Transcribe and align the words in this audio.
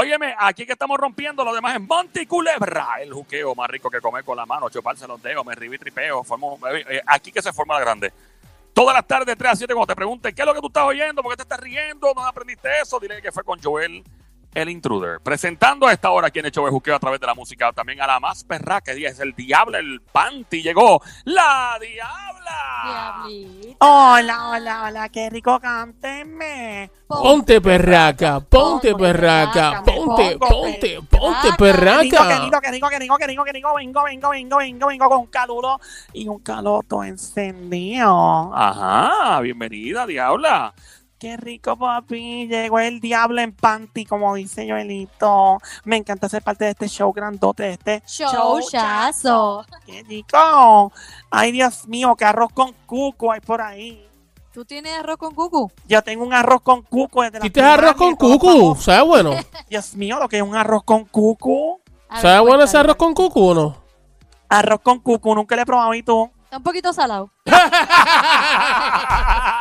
Óyeme, 0.00 0.34
aquí 0.38 0.64
que 0.64 0.72
estamos 0.72 0.96
rompiendo, 0.96 1.44
lo 1.44 1.52
demás 1.52 1.74
es 1.74 1.80
Monty 1.82 2.24
Culebra, 2.24 2.86
el 3.02 3.12
juqueo 3.12 3.54
más 3.54 3.68
rico 3.68 3.90
que 3.90 4.00
comer 4.00 4.24
con 4.24 4.34
la 4.34 4.46
mano, 4.46 4.70
chuparse 4.70 5.06
los 5.06 5.20
dedos, 5.22 5.44
me 5.44 5.54
ribí 5.54 5.76
tripeo, 5.76 6.24
formo- 6.24 6.58
eh, 6.88 7.02
aquí 7.04 7.30
que 7.30 7.42
se 7.42 7.52
forma 7.52 7.74
la 7.74 7.80
grande. 7.80 8.10
Todas 8.72 8.94
las 8.94 9.06
tardes, 9.06 9.36
3 9.36 9.52
a 9.52 9.56
7, 9.56 9.74
cuando 9.74 9.88
te 9.92 9.96
pregunten 9.96 10.34
qué 10.34 10.40
es 10.40 10.46
lo 10.46 10.54
que 10.54 10.60
tú 10.62 10.68
estás 10.68 10.84
oyendo, 10.84 11.22
por 11.22 11.32
qué 11.32 11.36
te 11.36 11.42
estás 11.42 11.60
riendo, 11.60 12.14
no 12.16 12.24
aprendiste 12.24 12.70
eso, 12.80 12.98
dile 12.98 13.20
que 13.20 13.30
fue 13.30 13.44
con 13.44 13.60
Joel, 13.62 14.02
el 14.54 14.68
intruder. 14.68 15.20
Presentando 15.20 15.86
a 15.86 15.92
esta 15.92 16.10
hora 16.10 16.28
aquí 16.28 16.38
en 16.38 16.46
el 16.46 16.52
show 16.52 16.64
de 16.64 16.70
juqueo 16.70 16.96
a 16.96 16.98
través 16.98 17.20
de 17.20 17.26
la 17.26 17.34
música, 17.34 17.72
también 17.72 18.00
a 18.00 18.06
la 18.06 18.20
más 18.20 18.44
perra 18.44 18.80
que 18.80 18.92
es 18.92 19.20
el 19.20 19.34
diablo, 19.34 19.78
el 19.78 20.00
panty, 20.00 20.62
llegó 20.62 21.02
la 21.24 21.78
diabla. 21.80 22.30
Diablita. 22.82 23.86
Hola, 23.86 24.48
hola, 24.48 24.82
hola, 24.84 25.08
qué 25.08 25.30
rico, 25.30 25.60
cántenme. 25.60 26.90
Ponte 27.06 27.60
perraca, 27.60 28.40
ponte 28.40 28.92
Ponte 28.92 28.94
perraca, 28.94 29.82
ponte, 29.84 30.38
ponte, 30.38 31.00
ponte 31.08 31.48
perraca. 31.58 32.02
Qué 32.02 32.38
rico, 32.40 32.60
qué 32.60 32.70
rico, 32.70 32.88
qué 32.88 32.98
rico, 32.98 33.16
qué 33.18 33.26
rico, 33.26 33.44
qué 33.44 33.52
rico, 33.52 33.74
vengo, 33.74 34.02
vengo, 34.04 34.30
vengo, 34.30 34.56
vengo, 34.56 34.86
vengo 34.86 35.08
con 35.08 35.18
un 35.18 35.26
caluro 35.26 35.80
y 36.12 36.28
un 36.28 36.38
caloto 36.40 37.04
encendido. 37.04 38.54
Ajá, 38.54 39.40
bienvenida, 39.40 40.06
diabla. 40.06 40.72
Qué 41.20 41.36
rico, 41.36 41.76
papi. 41.76 42.48
Llegó 42.48 42.78
el 42.78 42.98
diablo 42.98 43.42
en 43.42 43.52
panty, 43.52 44.06
como 44.06 44.34
dice 44.36 44.66
Joelito. 44.66 45.58
Me 45.84 45.98
encanta 45.98 46.30
ser 46.30 46.42
parte 46.42 46.64
de 46.64 46.70
este 46.70 46.88
show 46.88 47.12
grandote, 47.12 47.64
de 47.64 47.72
este 47.72 48.02
Showchazo. 48.06 49.66
Qué 49.84 50.02
rico. 50.04 50.90
Ay, 51.30 51.52
Dios 51.52 51.86
mío, 51.86 52.16
qué 52.16 52.24
arroz 52.24 52.50
con 52.54 52.72
cuco 52.86 53.32
hay 53.32 53.40
por 53.40 53.60
ahí. 53.60 54.08
¿Tú 54.54 54.64
tienes 54.64 54.98
arroz 54.98 55.18
con 55.18 55.34
cucu? 55.34 55.70
Yo 55.86 56.00
tengo 56.00 56.24
un 56.24 56.32
arroz 56.32 56.62
con 56.62 56.80
cuco 56.80 57.20
desde 57.20 57.38
la 57.38 57.44
¿Hiciste 57.44 57.60
arroz 57.60 57.96
con 57.96 58.16
cucu? 58.16 58.74
¿Sabe 58.80 59.02
bueno? 59.02 59.34
Dios 59.68 59.94
mío, 59.96 60.18
lo 60.18 60.26
que 60.26 60.38
es 60.38 60.42
un 60.42 60.56
arroz 60.56 60.84
con 60.84 61.04
cuco. 61.04 61.82
A 62.08 62.14
ver, 62.14 62.22
¿Sabe 62.22 62.40
bueno 62.40 62.64
ese 62.64 62.78
arroz 62.78 62.96
con 62.96 63.12
cucu 63.12 63.50
o 63.50 63.54
no? 63.54 63.76
Arroz 64.48 64.80
con 64.80 65.00
cuco, 65.00 65.34
nunca 65.34 65.54
le 65.54 65.62
he 65.62 65.66
probado 65.66 65.92
y 65.92 66.02
tú. 66.02 66.30
Está 66.44 66.56
un 66.56 66.62
poquito 66.62 66.94
salado. 66.94 67.30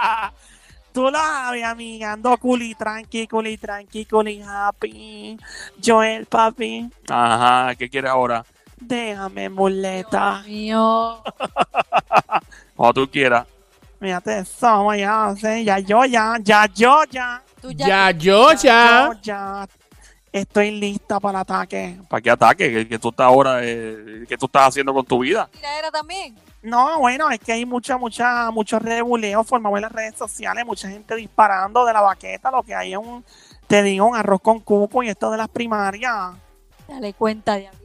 Tú 0.93 1.03
lo 1.03 1.11
sabes, 1.11 1.63
amiga. 1.63 2.13
Ando 2.13 2.35
culi 2.37 2.75
tranqui, 2.75 3.27
culi 3.27 3.57
tranqui, 3.57 4.05
culi 4.05 4.41
happy. 4.41 5.37
Joel, 5.83 6.25
papi, 6.25 6.89
Ajá, 7.09 7.75
¿qué 7.75 7.89
quieres 7.89 8.11
ahora? 8.11 8.43
déjame 8.79 9.49
muleta. 9.49 10.41
Mío. 10.45 11.21
Cuando 12.75 12.93
tú 12.93 13.11
quieras. 13.11 13.45
Mírate 13.99 14.39
eso, 14.39 14.93
ya 14.93 15.35
sé, 15.37 15.63
ya 15.65 15.79
yo, 15.79 16.05
ya, 16.05 16.37
ya 16.41 16.65
yo, 16.73 17.03
ya. 17.11 17.43
Tú 17.61 17.71
ya. 17.71 17.87
Ya, 17.87 18.11
yo, 18.11 18.53
ya. 18.53 19.09
Yo 19.13 19.21
ya 19.21 19.67
estoy 20.31 20.71
lista 20.71 21.19
para 21.19 21.39
el 21.39 21.41
ataque. 21.41 21.99
¿Para 22.07 22.21
qué 22.21 22.31
ataque? 22.31 22.71
¿Qué, 22.71 22.87
qué 22.87 22.99
tú 22.99 23.09
estás 23.09 23.25
ahora, 23.25 23.59
eh, 23.61 24.25
qué 24.27 24.37
tú 24.37 24.45
estás 24.45 24.69
haciendo 24.69 24.93
con 24.93 25.05
tu 25.05 25.19
vida? 25.19 25.49
Tiradera 25.51 25.91
también. 25.91 26.35
No, 26.61 26.99
bueno, 26.99 27.29
es 27.29 27.39
que 27.39 27.53
hay 27.53 27.65
mucha, 27.65 27.97
mucha, 27.97 28.51
mucho 28.51 28.79
rebuleo 28.79 29.43
formado 29.43 29.77
en 29.77 29.83
las 29.83 29.91
redes 29.91 30.15
sociales, 30.15 30.65
mucha 30.65 30.89
gente 30.89 31.15
disparando 31.15 31.85
de 31.85 31.93
la 31.93 32.01
baqueta, 32.01 32.51
lo 32.51 32.63
que 32.63 32.75
hay 32.75 32.91
es 32.91 32.97
un, 32.97 33.23
te 33.67 33.81
digo, 33.81 34.05
un 34.05 34.15
arroz 34.15 34.41
con 34.41 34.59
cuco 34.59 35.01
y 35.03 35.09
esto 35.09 35.31
de 35.31 35.37
las 35.37 35.47
primarias. 35.47 36.33
Dale 36.87 37.13
cuenta, 37.13 37.55
diablita. 37.55 37.79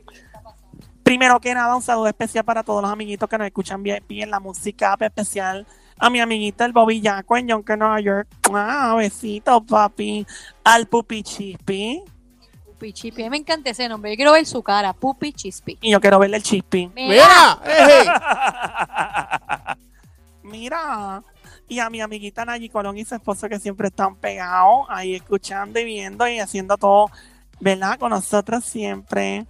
Primero 1.04 1.38
que 1.38 1.54
nada, 1.54 1.76
un 1.76 1.82
saludo 1.82 2.08
especial 2.08 2.44
para 2.44 2.62
todos 2.62 2.82
los 2.82 2.90
amiguitos 2.90 3.28
que 3.28 3.36
nos 3.36 3.46
escuchan 3.46 3.82
VIP 3.82 4.22
en 4.22 4.30
la 4.30 4.40
música 4.40 4.96
especial. 4.98 5.66
A 5.98 6.10
mi 6.10 6.18
amiguita 6.18 6.64
el 6.64 6.72
Bobby 6.72 7.00
Yaco 7.00 7.36
en 7.36 7.46
Yonkers, 7.46 7.78
Nueva 7.78 8.00
York. 8.00 8.28
Ah, 8.52 8.94
besito, 8.96 9.62
papi. 9.62 10.26
Al 10.64 10.86
Pupi 10.86 11.22
Chispi. 11.22 12.02
Pupi 12.74 12.92
Chispi. 12.92 13.22
A 13.22 13.26
mí 13.26 13.30
me 13.30 13.36
encanta 13.36 13.70
ese 13.70 13.88
nombre. 13.88 14.10
Yo 14.10 14.16
quiero 14.16 14.32
ver 14.32 14.44
su 14.46 14.62
cara. 14.62 14.92
Pupi 14.92 15.32
Chispi. 15.32 15.78
Y 15.80 15.92
yo 15.92 16.00
quiero 16.00 16.18
verle 16.18 16.38
el 16.38 16.42
Chispi. 16.42 16.90
Mira. 16.94 17.60
Mira. 20.42 21.22
Y 21.68 21.78
a 21.78 21.88
mi 21.88 22.00
amiguita 22.00 22.44
Nayi 22.44 22.68
Colón 22.68 22.98
y 22.98 23.04
su 23.04 23.14
esposo 23.14 23.48
que 23.48 23.60
siempre 23.60 23.88
están 23.88 24.16
pegados 24.16 24.86
ahí 24.88 25.14
escuchando 25.14 25.78
y 25.78 25.84
viendo 25.84 26.26
y 26.28 26.38
haciendo 26.38 26.76
todo, 26.76 27.10
¿verdad? 27.60 27.98
Con 27.98 28.10
nosotros 28.10 28.64
siempre. 28.64 29.46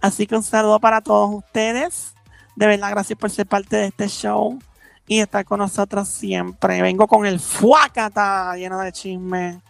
Así 0.00 0.26
que 0.26 0.36
un 0.36 0.42
saludo 0.42 0.78
para 0.78 1.00
todos 1.00 1.34
ustedes. 1.34 2.14
De 2.56 2.66
verdad, 2.66 2.90
gracias 2.90 3.18
por 3.18 3.30
ser 3.30 3.46
parte 3.46 3.76
de 3.76 3.86
este 3.86 4.08
show 4.08 4.58
y 5.06 5.18
estar 5.18 5.44
con 5.44 5.58
nosotros 5.58 6.08
siempre. 6.08 6.80
Vengo 6.80 7.08
con 7.08 7.26
el 7.26 7.40
fuacata 7.40 8.56
lleno 8.56 8.78
de 8.78 8.92
chisme. 8.92 9.60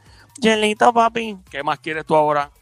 Jelito, 0.40 0.92
papi, 0.92 1.36
¿Qué 1.50 1.64
más 1.64 1.80
quieres 1.80 2.04
tú 2.04 2.14
ahora? 2.14 2.52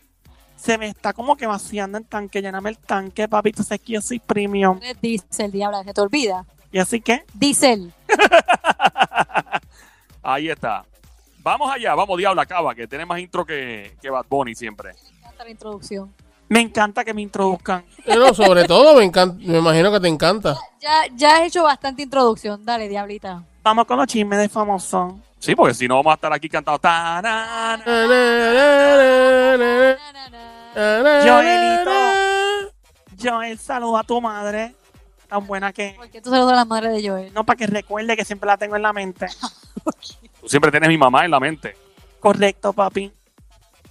Se 0.66 0.78
me 0.78 0.88
está 0.88 1.12
como 1.12 1.36
que 1.36 1.46
vaciando 1.46 1.96
el 1.96 2.06
tanque. 2.06 2.42
Lléname 2.42 2.70
el 2.70 2.78
tanque, 2.78 3.28
papi. 3.28 3.52
Tú 3.52 3.62
sabes 3.62 3.80
que 3.80 3.92
yo 3.92 4.02
soy 4.02 4.18
premium. 4.18 4.80
Eres 4.82 5.00
Diesel, 5.00 5.52
diabla. 5.52 5.84
Se 5.84 5.94
te 5.94 6.00
olvida. 6.00 6.44
¿Y 6.72 6.80
así 6.80 7.00
que? 7.00 7.24
Diesel. 7.32 7.94
Ahí 10.24 10.50
está. 10.50 10.84
Vamos 11.38 11.72
allá, 11.72 11.94
vamos, 11.94 12.18
Diabla, 12.18 12.42
acaba, 12.42 12.74
que 12.74 12.88
tiene 12.88 13.06
más 13.06 13.20
intro 13.20 13.46
que, 13.46 13.96
que 14.02 14.10
Bad 14.10 14.26
Bunny 14.28 14.56
siempre. 14.56 14.94
Me 14.94 15.20
encanta 15.20 15.44
la 15.44 15.50
introducción. 15.50 16.14
Me 16.48 16.60
encanta 16.60 17.04
que 17.04 17.14
me 17.14 17.22
introduzcan. 17.22 17.84
Pero 18.04 18.34
sobre 18.34 18.64
todo 18.64 18.96
me 18.96 19.04
encanta, 19.04 19.36
me 19.38 19.58
imagino 19.58 19.92
que 19.92 20.00
te 20.00 20.08
encanta. 20.08 20.56
Ya, 20.80 21.04
ya 21.14 21.36
has 21.36 21.42
hecho 21.42 21.62
bastante 21.62 22.02
introducción. 22.02 22.64
Dale, 22.64 22.88
diablita. 22.88 23.44
Vamos 23.62 23.86
con 23.86 23.98
los 23.98 24.08
chismes 24.08 24.40
de 24.40 24.48
famoso. 24.48 25.20
Sí, 25.38 25.54
porque 25.54 25.74
si 25.74 25.86
no 25.86 25.94
vamos 25.94 26.10
a 26.10 26.14
estar 26.14 26.32
aquí 26.32 26.48
cantando. 26.48 26.80
"Tarana". 30.76 32.68
Joel, 33.20 33.58
saluda 33.58 34.00
a 34.00 34.04
tu 34.04 34.20
madre. 34.20 34.74
Tan 35.28 35.46
buena 35.46 35.72
que. 35.72 35.94
¿Por 35.96 36.08
qué 36.10 36.20
tú 36.20 36.30
saludas 36.30 36.52
a 36.52 36.56
la 36.56 36.64
madre 36.64 36.90
de 36.90 37.08
Joel? 37.08 37.32
No, 37.34 37.44
para 37.44 37.56
que 37.56 37.66
recuerde 37.66 38.16
que 38.16 38.24
siempre 38.24 38.46
la 38.46 38.56
tengo 38.56 38.76
en 38.76 38.82
la 38.82 38.92
mente. 38.92 39.26
Tú 40.40 40.48
siempre 40.50 40.70
tienes 40.70 40.88
mi 40.88 40.96
mamá 40.98 41.24
en 41.24 41.30
la 41.32 41.40
mente. 41.40 41.76
Correcto, 42.20 42.72
papi. 42.72 43.12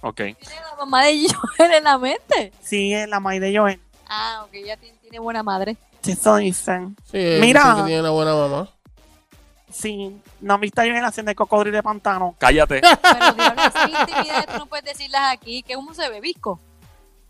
Ok. 0.00 0.16
¿Tiene 0.16 0.36
la 0.70 0.76
mamá 0.78 1.04
de 1.04 1.26
Joel 1.28 1.72
en 1.74 1.84
la 1.84 1.98
mente? 1.98 2.52
Sí, 2.62 2.94
es 2.94 3.06
la 3.08 3.20
madre 3.20 3.40
de 3.40 3.58
Joel. 3.58 3.80
Ah, 4.08 4.42
ok. 4.46 4.52
Ya 4.64 4.76
tiene, 4.78 4.96
tiene 4.98 5.18
buena 5.18 5.42
madre. 5.42 5.76
Sí, 6.02 6.12
Eso 6.12 6.36
dicen. 6.36 6.96
Sí, 7.10 7.18
Mira. 7.40 7.60
dicen 7.62 7.76
que 7.76 7.82
tiene 7.88 8.00
una 8.00 8.10
buena 8.10 8.34
mamá. 8.34 8.68
Sí. 9.70 10.16
No 10.40 10.54
han 10.54 10.60
visto 10.60 10.80
a 10.80 10.84
Joel 10.84 11.04
haciendo 11.04 11.30
el 11.30 11.36
cocodrilo 11.36 11.76
de 11.76 11.82
pantano. 11.82 12.34
Cállate. 12.38 12.80
Pero 12.80 13.32
diabla, 13.34 13.66
esas 13.66 13.88
intimidades 13.90 14.46
tú 14.46 14.58
no 14.58 14.66
puedes 14.66 14.84
decirlas 14.86 15.32
aquí. 15.32 15.62
que 15.62 15.74
¿Cómo 15.74 15.92
se 15.92 16.08
ve, 16.08 16.20
Visco? 16.22 16.58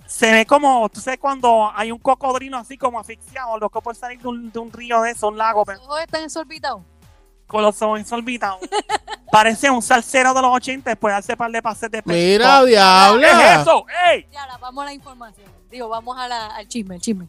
Se 0.06 0.30
ve 0.32 0.46
como, 0.46 0.88
tú 0.88 1.00
sabes, 1.00 1.18
cuando 1.18 1.70
hay 1.74 1.90
un 1.92 1.98
cocodrilo 1.98 2.56
así 2.56 2.78
como 2.78 3.00
asfixiado, 3.00 3.58
loco 3.58 3.80
por 3.80 3.94
salir 3.96 4.20
de 4.20 4.28
un, 4.28 4.52
de 4.52 4.58
un 4.58 4.72
río 4.72 5.02
de 5.02 5.10
eso, 5.10 5.28
un 5.28 5.36
lago, 5.38 5.64
pero 5.64 5.78
Los 5.78 5.86
ojos 5.88 6.00
están 6.00 6.22
exorbitados. 6.24 6.82
con 7.46 7.62
los 7.62 7.80
ojos 7.82 7.98
ensorbitados. 8.00 8.60
Parece 9.32 9.68
un 9.70 9.82
salsero 9.82 10.32
de 10.32 10.40
los 10.42 10.50
80 10.54 10.90
después 10.90 11.10
de 11.10 11.14
darse 11.14 11.36
par 11.36 11.50
de 11.50 11.60
pases 11.60 11.90
de 11.90 12.02
pesca. 12.02 12.12
Mira, 12.12 12.60
¿Qué 12.60 12.66
diabla. 12.70 13.54
es 13.54 13.60
eso? 13.62 13.84
¡Ey! 14.12 14.26
Ya, 14.30 14.46
la- 14.46 14.56
vamos 14.58 14.82
a 14.82 14.84
la 14.86 14.92
información. 14.92 15.46
Digo, 15.70 15.88
vamos 15.88 16.16
a 16.16 16.28
la- 16.28 16.46
al 16.54 16.68
chisme, 16.68 16.94
el 16.94 17.00
chisme. 17.00 17.26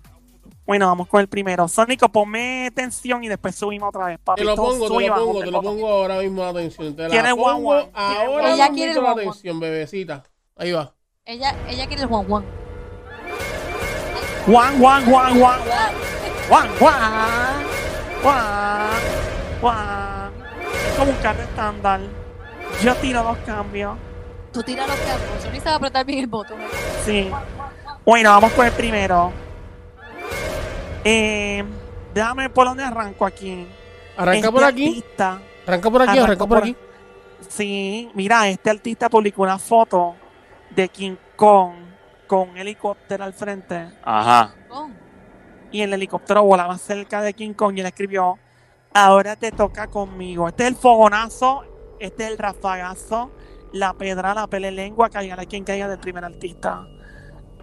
Bueno, 0.66 0.86
vamos 0.88 1.08
con 1.08 1.22
el 1.22 1.28
primero. 1.28 1.68
Sónico, 1.68 2.10
ponme 2.10 2.72
tensión 2.76 3.24
y 3.24 3.28
después 3.30 3.56
subimos 3.56 3.90
otra 3.90 4.06
vez. 4.06 4.20
Papi, 4.20 4.42
Te 4.42 4.46
lo 4.46 4.56
pongo, 4.56 4.72
te 5.00 5.08
lo 5.08 5.16
pongo, 5.16 5.40
te 5.40 5.46
te 5.46 5.52
lo 5.52 5.62
pongo 5.62 5.88
ahora 5.90 6.20
mismo 6.20 6.44
la 6.44 6.50
atención. 6.50 6.96
Te 6.96 7.04
la 7.04 7.10
¿Quieres 7.10 7.32
pongo 7.32 7.44
guau, 7.44 7.62
guau? 7.62 7.90
ahora 7.94 8.18
¿Quieres 8.18 8.54
Ella 8.54 8.64
mismo 8.70 8.76
quiere 8.76 8.92
el 8.92 9.04
la 9.04 9.12
atención, 9.12 9.60
bebecita. 9.60 10.24
Ahí 10.58 10.72
va. 10.74 10.94
Ella, 11.26 11.56
ella 11.68 11.88
quiere 11.88 12.04
el 12.04 12.10
Juan 12.10 12.28
Juan. 12.28 12.46
Juan, 14.48 14.80
Juan, 14.80 15.06
Juan, 15.06 15.40
Juan, 15.40 15.60
Juan, 16.50 16.68
Juan, 16.80 17.64
Juan, 18.24 18.88
Juan. 19.62 20.32
Es 20.90 20.98
como 20.98 21.12
un 21.12 21.18
carro 21.18 21.44
estándar. 21.44 22.00
Yo 22.82 22.96
tiro 22.96 23.24
dos 23.24 23.38
cambios. 23.46 23.98
Tú 24.54 24.64
tiras 24.64 24.88
los 24.88 24.98
cabos. 24.98 25.22
Sony 25.44 25.60
sabe 25.62 25.76
apretar 25.76 26.06
bien 26.06 26.20
el 26.20 26.28
botón. 26.28 26.58
Sí. 27.06 27.30
Bueno, 28.06 28.30
vamos 28.32 28.52
con 28.54 28.66
el 28.66 28.72
primero. 28.72 29.32
Eh, 31.04 31.64
déjame 32.14 32.50
por 32.50 32.68
dónde 32.68 32.84
arranco 32.84 33.26
aquí. 33.26 33.68
Arranca 34.16 34.38
Este 34.40 34.52
por 34.52 34.64
aquí. 34.64 34.88
artista- 34.88 35.40
Arranca 35.68 35.92
por 35.92 36.02
aquí, 36.02 36.18
arranca 36.20 36.38
por 36.40 36.48
por 36.48 36.58
aquí. 36.60 36.76
Sí, 37.50 38.10
mira, 38.14 38.48
este 38.48 38.70
artista 38.70 39.10
publicó 39.10 39.44
una 39.44 39.60
foto 39.60 40.16
de 40.70 40.88
King 40.90 41.16
Kong 41.36 41.74
con 42.28 42.50
un 42.50 42.58
helicóptero 42.58 43.24
al 43.24 43.34
frente. 43.34 43.90
Ajá. 44.04 44.54
Oh, 44.70 44.90
y 45.72 45.82
el 45.82 45.94
helicóptero 45.94 46.44
volaba 46.44 46.78
cerca 46.78 47.22
de 47.22 47.34
King 47.34 47.54
Kong 47.54 47.78
y 47.78 47.82
él 47.82 47.88
escribió, 47.88 48.38
ahora 48.94 49.36
te 49.36 49.52
toca 49.52 49.88
conmigo. 49.88 50.48
Este 50.48 50.64
es 50.64 50.70
el 50.70 50.76
fogonazo, 50.76 51.64
este 52.00 52.26
es 52.26 52.32
el 52.32 52.38
rafagazo, 52.38 53.32
la 53.74 53.94
pedra, 53.94 54.34
la 54.34 54.48
pelelengua, 54.48 55.10
caiga 55.10 55.36
quien 55.46 55.64
caiga 55.64 55.88
del 55.88 56.00
primer 56.00 56.24
artista. 56.24 56.88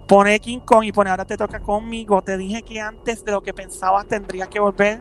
Pone 0.06 0.38
King 0.38 0.60
Kong 0.60 0.84
y 0.84 0.92
pone, 0.92 1.10
ahora 1.10 1.24
te 1.24 1.36
toca 1.36 1.60
conmigo. 1.60 2.20
Te 2.22 2.36
dije 2.36 2.62
que 2.62 2.80
antes 2.80 3.24
de 3.24 3.32
lo 3.32 3.42
que 3.42 3.54
pensabas 3.54 4.06
tendrías 4.06 4.48
que 4.48 4.60
volver 4.60 5.00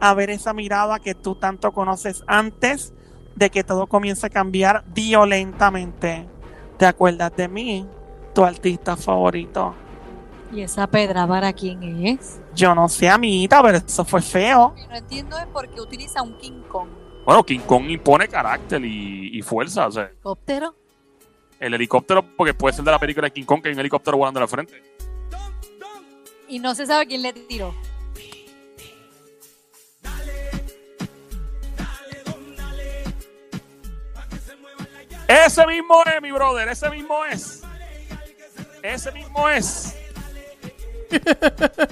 a 0.00 0.14
ver 0.14 0.30
esa 0.30 0.54
mirada 0.54 0.98
que 1.00 1.14
tú 1.14 1.34
tanto 1.34 1.72
conoces 1.72 2.22
antes 2.26 2.94
de 3.36 3.50
que 3.50 3.62
todo 3.62 3.86
comience 3.86 4.26
a 4.26 4.30
cambiar 4.30 4.84
violentamente. 4.88 6.26
¿Te 6.78 6.86
acuerdas 6.86 7.36
de 7.36 7.48
mí? 7.48 7.86
Tu 8.38 8.44
artista 8.44 8.96
favorito. 8.96 9.74
¿Y 10.52 10.60
esa 10.60 10.86
pedra 10.86 11.26
para 11.26 11.52
quién 11.52 12.06
es? 12.06 12.40
Yo 12.54 12.72
no 12.72 12.88
sé, 12.88 13.08
amiguita, 13.08 13.60
pero 13.64 13.78
eso 13.78 14.04
fue 14.04 14.22
feo. 14.22 14.68
Lo 14.68 14.74
que 14.76 14.86
no 14.86 14.94
entiendo 14.94 15.38
es 15.38 15.46
por 15.46 15.68
qué 15.68 15.80
utiliza 15.80 16.22
un 16.22 16.38
King 16.38 16.62
Kong. 16.68 16.88
Bueno, 17.24 17.42
King 17.42 17.58
Kong 17.66 17.90
impone 17.90 18.28
carácter 18.28 18.84
y, 18.84 19.36
y 19.36 19.42
fuerza. 19.42 19.88
O 19.88 19.90
sea, 19.90 20.04
¿Helicóptero? 20.04 20.72
el 21.58 21.74
helicóptero, 21.74 22.22
porque 22.36 22.54
puede 22.54 22.76
ser 22.76 22.84
de 22.84 22.92
la 22.92 23.00
película 23.00 23.26
de 23.26 23.32
King 23.32 23.42
Kong, 23.42 23.60
que 23.60 23.70
hay 23.70 23.74
un 23.74 23.80
helicóptero 23.80 24.16
volando 24.16 24.38
a 24.38 24.42
la 24.42 24.46
frente. 24.46 24.80
Y 26.46 26.60
no 26.60 26.76
se 26.76 26.86
sabe 26.86 27.08
quién 27.08 27.22
le 27.22 27.32
tiró. 27.32 27.74
Ese 35.26 35.66
mismo 35.66 36.04
es, 36.04 36.22
mi 36.22 36.30
brother, 36.30 36.68
ese 36.68 36.88
mismo 36.88 37.24
es. 37.24 37.64
Ese 38.88 39.12
mismo 39.12 39.48
es. 39.50 39.94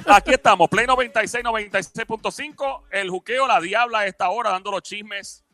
Aquí 0.07 0.33
estamos, 0.33 0.67
Play 0.71 0.87
96, 0.87 1.45
96.5. 1.45 2.85
El 2.91 3.11
juqueo, 3.11 3.47
la 3.47 3.61
diabla 3.61 3.99
a 3.99 4.07
esta 4.07 4.31
hora, 4.31 4.51
dando 4.51 4.71
los 4.71 4.81
chismes 4.81 5.45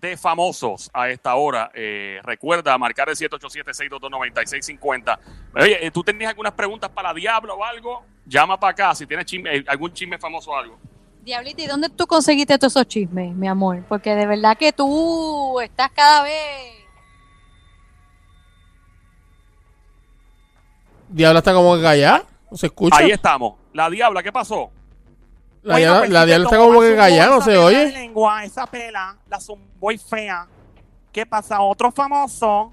de 0.00 0.16
famosos 0.16 0.88
a 0.94 1.10
esta 1.10 1.34
hora. 1.34 1.72
Eh, 1.74 2.20
recuerda 2.22 2.78
marcar 2.78 3.08
el 3.08 3.16
787-622-9650. 3.16 5.18
Oye, 5.56 5.84
eh, 5.84 5.90
¿tú 5.90 6.04
tenías 6.04 6.30
algunas 6.30 6.52
preguntas 6.52 6.90
para 6.90 7.08
la 7.08 7.14
diabla 7.14 7.54
o 7.54 7.64
algo? 7.64 8.04
Llama 8.24 8.60
para 8.60 8.70
acá 8.70 8.94
si 8.94 9.04
tienes 9.04 9.26
eh, 9.32 9.64
algún 9.66 9.92
chisme 9.92 10.16
famoso 10.16 10.52
o 10.52 10.56
algo. 10.56 10.78
Diablita, 11.22 11.62
¿y 11.62 11.66
dónde 11.66 11.88
tú 11.88 12.06
conseguiste 12.06 12.56
todos 12.56 12.74
esos 12.74 12.86
chismes, 12.86 13.34
mi 13.34 13.48
amor? 13.48 13.82
Porque 13.88 14.14
de 14.14 14.26
verdad 14.26 14.56
que 14.56 14.72
tú 14.72 15.58
estás 15.60 15.90
cada 15.90 16.22
vez... 16.22 16.81
Diabla 21.12 21.38
está 21.40 21.52
como 21.52 21.76
que 21.76 21.82
callada. 21.82 22.24
No 22.50 22.56
se 22.56 22.66
escucha. 22.66 22.96
Ahí 22.96 23.10
estamos. 23.10 23.54
La 23.72 23.88
diabla, 23.88 24.22
¿qué 24.22 24.32
pasó? 24.32 24.70
La, 25.62 25.74
Bueno, 25.74 26.00
diabla, 26.02 26.26
la 26.26 26.44
está 26.44 26.56
como 26.58 26.80
que 26.80 26.96
callada, 26.96 27.30
no 27.30 27.40
se 27.40 27.52
de 27.52 27.58
oye. 27.58 27.92
lengua, 27.92 28.44
esa 28.44 28.66
pela, 28.66 29.16
la 29.28 29.38
zumbó 29.38 29.92
y 29.92 29.98
fea. 29.98 30.46
¿Qué 31.12 31.24
pasa? 31.24 31.60
Otro 31.60 31.92
famoso 31.92 32.72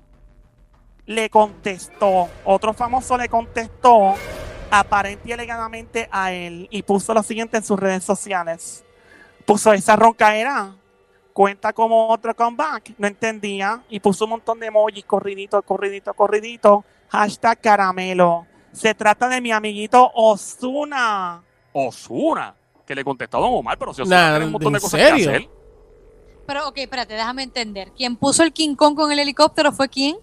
le 1.05 1.29
contestó, 1.29 2.29
otro 2.45 2.73
famoso 2.73 3.17
le 3.17 3.27
contestó 3.27 4.15
aparente 4.71 5.27
y 5.29 5.31
alegadamente 5.33 6.07
a 6.11 6.31
él 6.31 6.67
y 6.71 6.81
puso 6.83 7.13
lo 7.13 7.21
siguiente 7.23 7.57
en 7.57 7.63
sus 7.63 7.79
redes 7.79 8.03
sociales. 8.03 8.83
Puso 9.45 9.73
esa 9.73 9.95
roncaera, 9.95 10.75
cuenta 11.33 11.73
como 11.73 12.09
otro 12.09 12.35
comeback, 12.35 12.93
no 12.97 13.07
entendía 13.07 13.81
y 13.89 13.99
puso 13.99 14.25
un 14.25 14.31
montón 14.31 14.59
de 14.59 14.67
emojis, 14.67 15.03
corridito, 15.05 15.61
corridito, 15.63 16.13
corridito, 16.13 16.85
hashtag 17.09 17.59
caramelo. 17.61 18.45
Se 18.71 18.93
trata 18.93 19.27
de 19.27 19.41
mi 19.41 19.51
amiguito 19.51 20.11
Osuna. 20.13 21.43
Osuna, 21.73 22.55
que 22.85 22.95
le 22.95 23.03
contestó 23.03 23.37
a 23.37 23.41
Don 23.41 23.53
Omar, 23.53 23.77
pero 23.77 23.93
si 23.93 24.01
Nah, 24.03 24.05
Osuna 24.05 24.29
tiene 24.31 24.45
un 24.45 24.51
montón 24.51 24.73
de 24.73 24.77
¿en 24.77 24.81
cosas 24.83 24.99
serio? 24.99 25.15
que 25.31 25.35
hacer. 25.37 25.49
Pero, 26.47 26.67
ok, 26.67 26.77
espérate, 26.79 27.13
déjame 27.13 27.43
entender. 27.43 27.91
¿Quién 27.95 28.15
puso 28.15 28.41
el 28.43 28.51
King 28.53 28.75
Kong 28.75 28.95
con 28.95 29.11
el 29.11 29.19
helicóptero 29.19 29.71
fue 29.71 29.87
quién? 29.89 30.17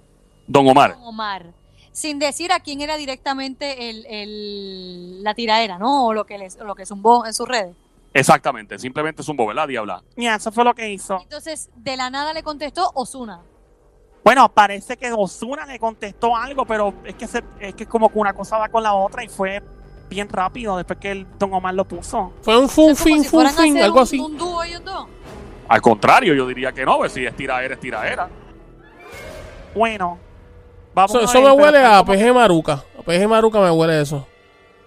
Don 0.47 0.67
Omar. 0.69 0.95
Don 0.95 1.05
Omar. 1.05 1.53
Sin 1.93 2.19
decir 2.19 2.53
a 2.53 2.61
quién 2.61 2.81
era 2.81 2.97
directamente 2.97 3.89
el, 3.91 4.05
el- 4.07 5.23
la 5.23 5.35
tiraera, 5.35 5.79
¿no? 5.79 6.07
O 6.07 6.13
lo 6.13 6.27
que, 6.27 6.37
les, 6.37 6.57
o 6.61 6.65
lo 6.65 6.75
que 6.75 6.85
zumbó 6.85 7.25
en 7.27 7.33
sus 7.33 7.47
redes. 7.49 7.75
Exactamente, 8.13 8.79
simplemente 8.79 9.23
es 9.23 9.29
un 9.29 9.37
bobo, 9.37 9.49
¿verdad, 9.49 9.69
diabla? 9.69 10.03
Mira, 10.17 10.35
eso 10.37 10.51
fue 10.51 10.65
lo 10.65 10.75
que 10.75 10.91
hizo. 10.91 11.19
Entonces, 11.23 11.71
de 11.77 11.97
la 11.97 12.11
nada 12.11 12.33
le 12.33 12.43
contestó 12.43 12.91
Osuna. 12.95 13.43
Bueno, 14.27 14.49
parece 14.49 14.97
que 14.97 15.13
Osuna 15.13 15.65
le 15.67 15.79
contestó 15.79 16.35
algo, 16.35 16.67
pero 16.67 16.93
es 17.05 17.15
que, 17.15 17.29
se- 17.29 17.45
es 17.61 17.77
que 17.77 17.87
como 17.87 18.09
que 18.09 18.19
una 18.19 18.33
cosa 18.33 18.59
va 18.59 18.69
con 18.69 18.83
la 18.83 18.93
otra 18.93 19.23
y 19.23 19.29
fue 19.29 19.63
bien 20.11 20.29
rápido 20.29 20.77
después 20.77 20.99
que 20.99 21.13
el 21.13 21.27
Don 21.39 21.55
Omar 21.55 21.75
lo 21.75 21.85
puso. 21.85 22.33
Fue 22.43 22.59
un 22.59 22.65
Es 22.65 22.75
como 22.75 22.89
funfin, 22.89 23.23
si 23.23 23.29
funfin, 23.29 23.71
hacer 23.77 23.85
algo 23.85 23.99
un- 23.99 24.03
así. 24.03 24.19
Un 24.19 24.37
dúo 24.37 24.65
ellos 24.65 24.83
dos. 24.85 25.07
Al 25.69 25.81
contrario, 25.81 26.35
yo 26.35 26.45
diría 26.49 26.73
que 26.73 26.85
no, 26.85 26.97
pues 26.99 27.13
si 27.13 27.25
es 27.25 27.37
tiraera, 27.37 27.75
es 27.75 27.79
tiraera. 27.81 28.29
Bueno, 29.77 30.19
vamos 30.93 31.11
Eso, 31.13 31.21
a 31.21 31.25
eso 31.25 31.33
ver, 31.35 31.43
me 31.43 31.51
pero 31.57 31.63
huele 31.65 31.85
a 31.87 31.99
como- 31.99 32.13
PG 32.13 32.33
Maruca. 32.35 32.73
A 32.99 33.03
PG 33.03 33.29
Maruca 33.29 33.61
me 33.61 33.71
huele 33.71 34.01
eso. 34.01 34.27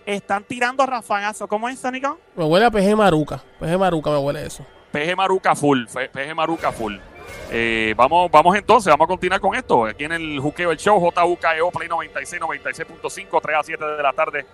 Están 0.06 0.44
tirando 0.44 0.86
rafagazos. 0.86 1.47
¿Cómo 1.47 1.69
es, 1.69 1.80
Sónico? 1.80 2.18
Me 2.36 2.44
huele 2.44 2.65
a 2.65 2.71
PG 2.71 2.94
Maruca. 2.95 3.41
PG 3.59 3.77
Maruca 3.77 4.09
me 4.09 4.18
huele 4.18 4.45
eso. 4.45 4.65
PG 4.91 5.15
Maruca 5.15 5.56
full, 5.56 5.86
PG 5.86 6.36
Maruca 6.36 6.74
full. 6.74 6.95
Eh, 7.51 7.93
vamos, 7.97 8.29
vamos 8.31 8.55
entonces, 8.55 8.91
vamos 8.91 9.05
a 9.05 9.07
continuar 9.07 9.39
con 9.39 9.55
esto. 9.55 9.85
Aquí 9.85 10.03
en 10.03 10.11
el 10.11 10.39
Juqueo, 10.39 10.71
el 10.71 10.77
show, 10.77 10.99
JUKEO, 10.99 11.71
Play 11.71 11.89
96, 11.89 12.41
96.5, 12.41 13.41
3 13.41 13.57
a 13.57 13.63
7 13.63 13.85
de 13.85 14.03
la 14.03 14.13
tarde, 14.13 14.45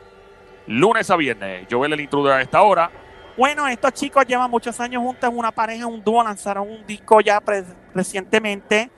lunes 0.68 1.10
a 1.10 1.16
viernes. 1.16 1.68
Joel 1.69 1.94
el 1.94 2.01
intruder 2.01 2.33
a 2.33 2.42
esta 2.42 2.62
hora. 2.62 2.89
Bueno, 3.38 3.68
estos 3.68 3.92
chicos 3.94 4.25
llevan 4.25 4.50
muchos 4.50 4.80
años 4.80 5.01
juntos, 5.04 5.30
una 5.33 5.51
pareja, 5.51 5.86
un 5.86 6.01
dúo, 6.01 6.24
lanzaron 6.24 6.69
un 6.69 6.88
disco 6.88 7.19
ya 7.19 7.44
recientemente 7.94 8.89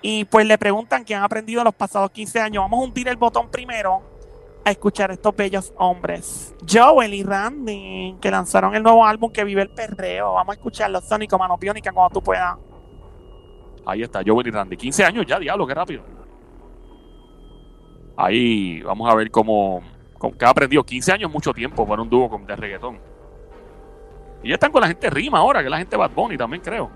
y 0.00 0.24
pues 0.24 0.46
le 0.46 0.56
preguntan 0.56 1.04
qué 1.04 1.14
han 1.14 1.22
aprendido 1.22 1.60
en 1.60 1.66
los 1.66 1.74
pasados 1.74 2.10
15 2.10 2.40
años. 2.40 2.64
Vamos 2.64 2.80
a 2.80 2.84
hundir 2.84 3.08
el 3.08 3.16
botón 3.16 3.50
primero 3.50 4.02
a 4.64 4.70
escuchar 4.70 5.10
estos 5.10 5.34
bellos 5.36 5.72
hombres. 5.76 6.54
Joel 6.68 7.14
y 7.14 7.22
Randy, 7.22 8.16
que 8.20 8.30
lanzaron 8.30 8.74
el 8.74 8.82
nuevo 8.82 9.04
álbum 9.04 9.30
que 9.30 9.44
vive 9.44 9.62
el 9.62 9.70
perreo. 9.70 10.34
Vamos 10.34 10.54
a 10.54 10.56
escucharlo, 10.56 11.00
Sónico, 11.00 11.38
mano 11.38 11.58
biónica, 11.58 11.92
cuando 11.92 12.14
tú 12.14 12.22
puedas. 12.22 12.56
Ahí 13.84 14.02
está, 14.02 14.22
Joel 14.24 14.46
y 14.46 14.50
Randy. 14.50 14.76
15 14.76 15.04
años 15.04 15.26
ya, 15.26 15.38
diablo, 15.38 15.66
qué 15.66 15.74
rápido. 15.74 16.02
Ahí 18.16 18.82
vamos 18.82 19.10
a 19.10 19.14
ver 19.14 19.30
cómo, 19.30 19.82
cómo 20.18 20.36
que 20.36 20.44
ha 20.44 20.50
aprendido. 20.50 20.84
15 20.84 21.12
años 21.12 21.28
es 21.28 21.32
mucho 21.32 21.52
tiempo 21.52 21.86
para 21.86 22.02
un 22.02 22.08
dúo 22.08 22.40
de 22.46 22.56
reggaetón. 22.56 22.98
Y 24.42 24.48
ya 24.48 24.54
están 24.54 24.72
con 24.72 24.80
la 24.80 24.88
gente 24.88 25.08
rima 25.10 25.38
ahora, 25.38 25.62
que 25.62 25.70
la 25.70 25.78
gente 25.78 25.96
Bad 25.96 26.10
Bunny 26.10 26.36
también 26.36 26.62
creo. 26.62 26.90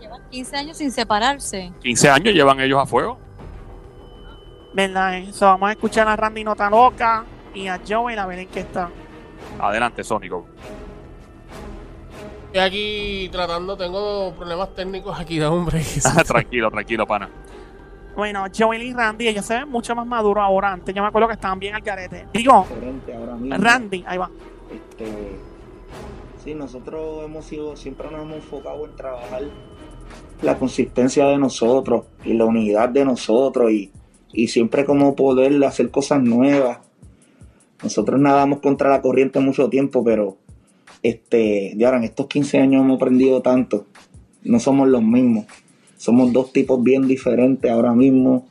Llevan 0.00 0.22
15 0.30 0.56
años 0.56 0.76
sin 0.76 0.90
separarse. 0.90 1.72
15 1.80 2.10
años 2.10 2.34
llevan 2.34 2.60
ellos 2.60 2.78
a 2.80 2.86
fuego. 2.86 3.18
¿Verdad? 4.72 5.18
Eso, 5.18 5.46
vamos 5.46 5.68
a 5.68 5.72
escuchar 5.72 6.08
a 6.08 6.16
Randy 6.16 6.44
Nota 6.44 6.70
Loca 6.70 7.24
y 7.54 7.66
a 7.66 7.80
Joel 7.86 8.18
a 8.18 8.26
ver 8.26 8.40
en 8.40 8.48
qué 8.48 8.60
está. 8.60 8.88
Adelante, 9.58 10.04
Sónico. 10.04 10.46
Estoy 12.52 12.62
aquí 12.62 13.28
tratando, 13.30 13.76
tengo 13.76 14.34
problemas 14.36 14.74
técnicos 14.74 15.16
aquí, 15.20 15.38
de 15.38 15.46
hombre. 15.46 15.84
tranquilo, 16.26 16.68
tranquilo, 16.68 17.06
pana. 17.06 17.30
Bueno, 18.16 18.44
Joel 18.52 18.82
y 18.82 18.92
Randy, 18.92 19.28
ellos 19.28 19.46
se 19.46 19.54
ven 19.54 19.68
mucho 19.68 19.94
más 19.94 20.04
maduros 20.04 20.42
ahora. 20.42 20.72
Antes 20.72 20.92
yo 20.92 21.00
me 21.00 21.06
acuerdo 21.06 21.28
que 21.28 21.34
estaban 21.34 21.60
bien 21.60 21.76
al 21.76 21.82
garete. 21.82 22.26
Digo, 22.32 22.66
diferente 22.68 23.14
ahora 23.14 23.36
mismo. 23.36 23.56
Randy, 23.56 24.04
ahí 24.04 24.18
va. 24.18 24.28
Este, 24.68 25.06
sí, 26.42 26.54
nosotros 26.56 27.24
hemos 27.24 27.44
sido, 27.44 27.76
siempre 27.76 28.10
nos 28.10 28.22
hemos 28.22 28.38
enfocado 28.38 28.84
en 28.84 28.96
trabajar 28.96 29.42
la 30.42 30.58
consistencia 30.58 31.26
de 31.26 31.38
nosotros 31.38 32.06
y 32.24 32.32
la 32.32 32.46
unidad 32.46 32.88
de 32.88 33.04
nosotros 33.04 33.70
y, 33.70 33.92
y 34.32 34.48
siempre 34.48 34.84
como 34.84 35.14
poder 35.14 35.62
hacer 35.62 35.92
cosas 35.92 36.20
nuevas. 36.20 36.80
Nosotros 37.80 38.20
nadamos 38.20 38.58
contra 38.58 38.90
la 38.90 39.00
corriente 39.00 39.38
mucho 39.38 39.68
tiempo, 39.70 40.02
pero 40.02 40.36
este, 41.02 41.74
ya 41.76 41.88
ahora 41.88 41.98
en 41.98 42.04
estos 42.04 42.26
15 42.26 42.58
años 42.58 42.82
hemos 42.82 42.96
aprendido 42.96 43.40
tanto. 43.42 43.86
No 44.42 44.60
somos 44.60 44.88
los 44.88 45.02
mismos. 45.02 45.46
Somos 45.96 46.32
dos 46.32 46.52
tipos 46.52 46.82
bien 46.82 47.06
diferentes 47.06 47.70
ahora 47.70 47.92
mismo. 47.94 48.46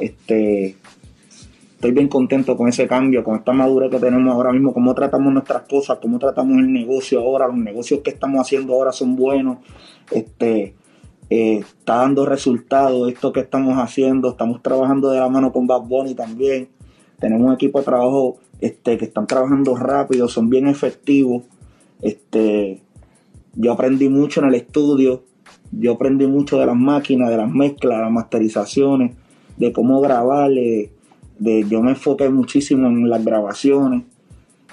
Este, 0.00 0.76
estoy 1.84 1.92
bien 1.92 2.08
contento 2.08 2.56
con 2.56 2.66
ese 2.66 2.88
cambio, 2.88 3.22
con 3.22 3.36
esta 3.36 3.52
madurez 3.52 3.90
que 3.90 3.98
tenemos 3.98 4.34
ahora 4.34 4.52
mismo, 4.52 4.72
cómo 4.72 4.94
tratamos 4.94 5.30
nuestras 5.34 5.64
cosas, 5.68 5.98
cómo 6.00 6.18
tratamos 6.18 6.56
el 6.56 6.72
negocio 6.72 7.20
ahora, 7.20 7.46
los 7.46 7.58
negocios 7.58 8.00
que 8.00 8.08
estamos 8.08 8.40
haciendo 8.40 8.72
ahora 8.72 8.90
son 8.90 9.16
buenos, 9.16 9.58
este, 10.10 10.74
eh, 11.28 11.58
está 11.58 11.96
dando 11.96 12.24
resultados 12.24 13.12
esto 13.12 13.34
que 13.34 13.40
estamos 13.40 13.76
haciendo, 13.76 14.30
estamos 14.30 14.62
trabajando 14.62 15.10
de 15.10 15.20
la 15.20 15.28
mano 15.28 15.52
con 15.52 15.66
Bad 15.66 15.82
Bunny 15.82 16.14
también, 16.14 16.70
tenemos 17.20 17.46
un 17.46 17.52
equipo 17.52 17.80
de 17.80 17.84
trabajo 17.84 18.38
este, 18.62 18.96
que 18.96 19.04
están 19.04 19.26
trabajando 19.26 19.76
rápido, 19.76 20.26
son 20.26 20.48
bien 20.48 20.66
efectivos, 20.66 21.42
este, 22.04 22.80
yo 23.54 23.72
aprendí 23.72 24.08
mucho 24.08 24.40
en 24.40 24.48
el 24.48 24.54
estudio, 24.54 25.24
yo 25.72 25.92
aprendí 25.94 26.26
mucho 26.26 26.58
de 26.58 26.66
las 26.66 26.76
máquinas, 26.76 27.30
de 27.30 27.36
las 27.36 27.50
mezclas, 27.50 27.98
de 27.98 28.02
las 28.04 28.12
masterizaciones, 28.12 29.16
de 29.56 29.72
cómo 29.72 30.00
grabar, 30.00 30.52
eh, 30.52 30.90
de, 31.38 31.64
yo 31.68 31.82
me 31.82 31.90
enfoqué 31.90 32.28
muchísimo 32.28 32.86
en 32.86 33.08
las 33.08 33.24
grabaciones. 33.24 34.02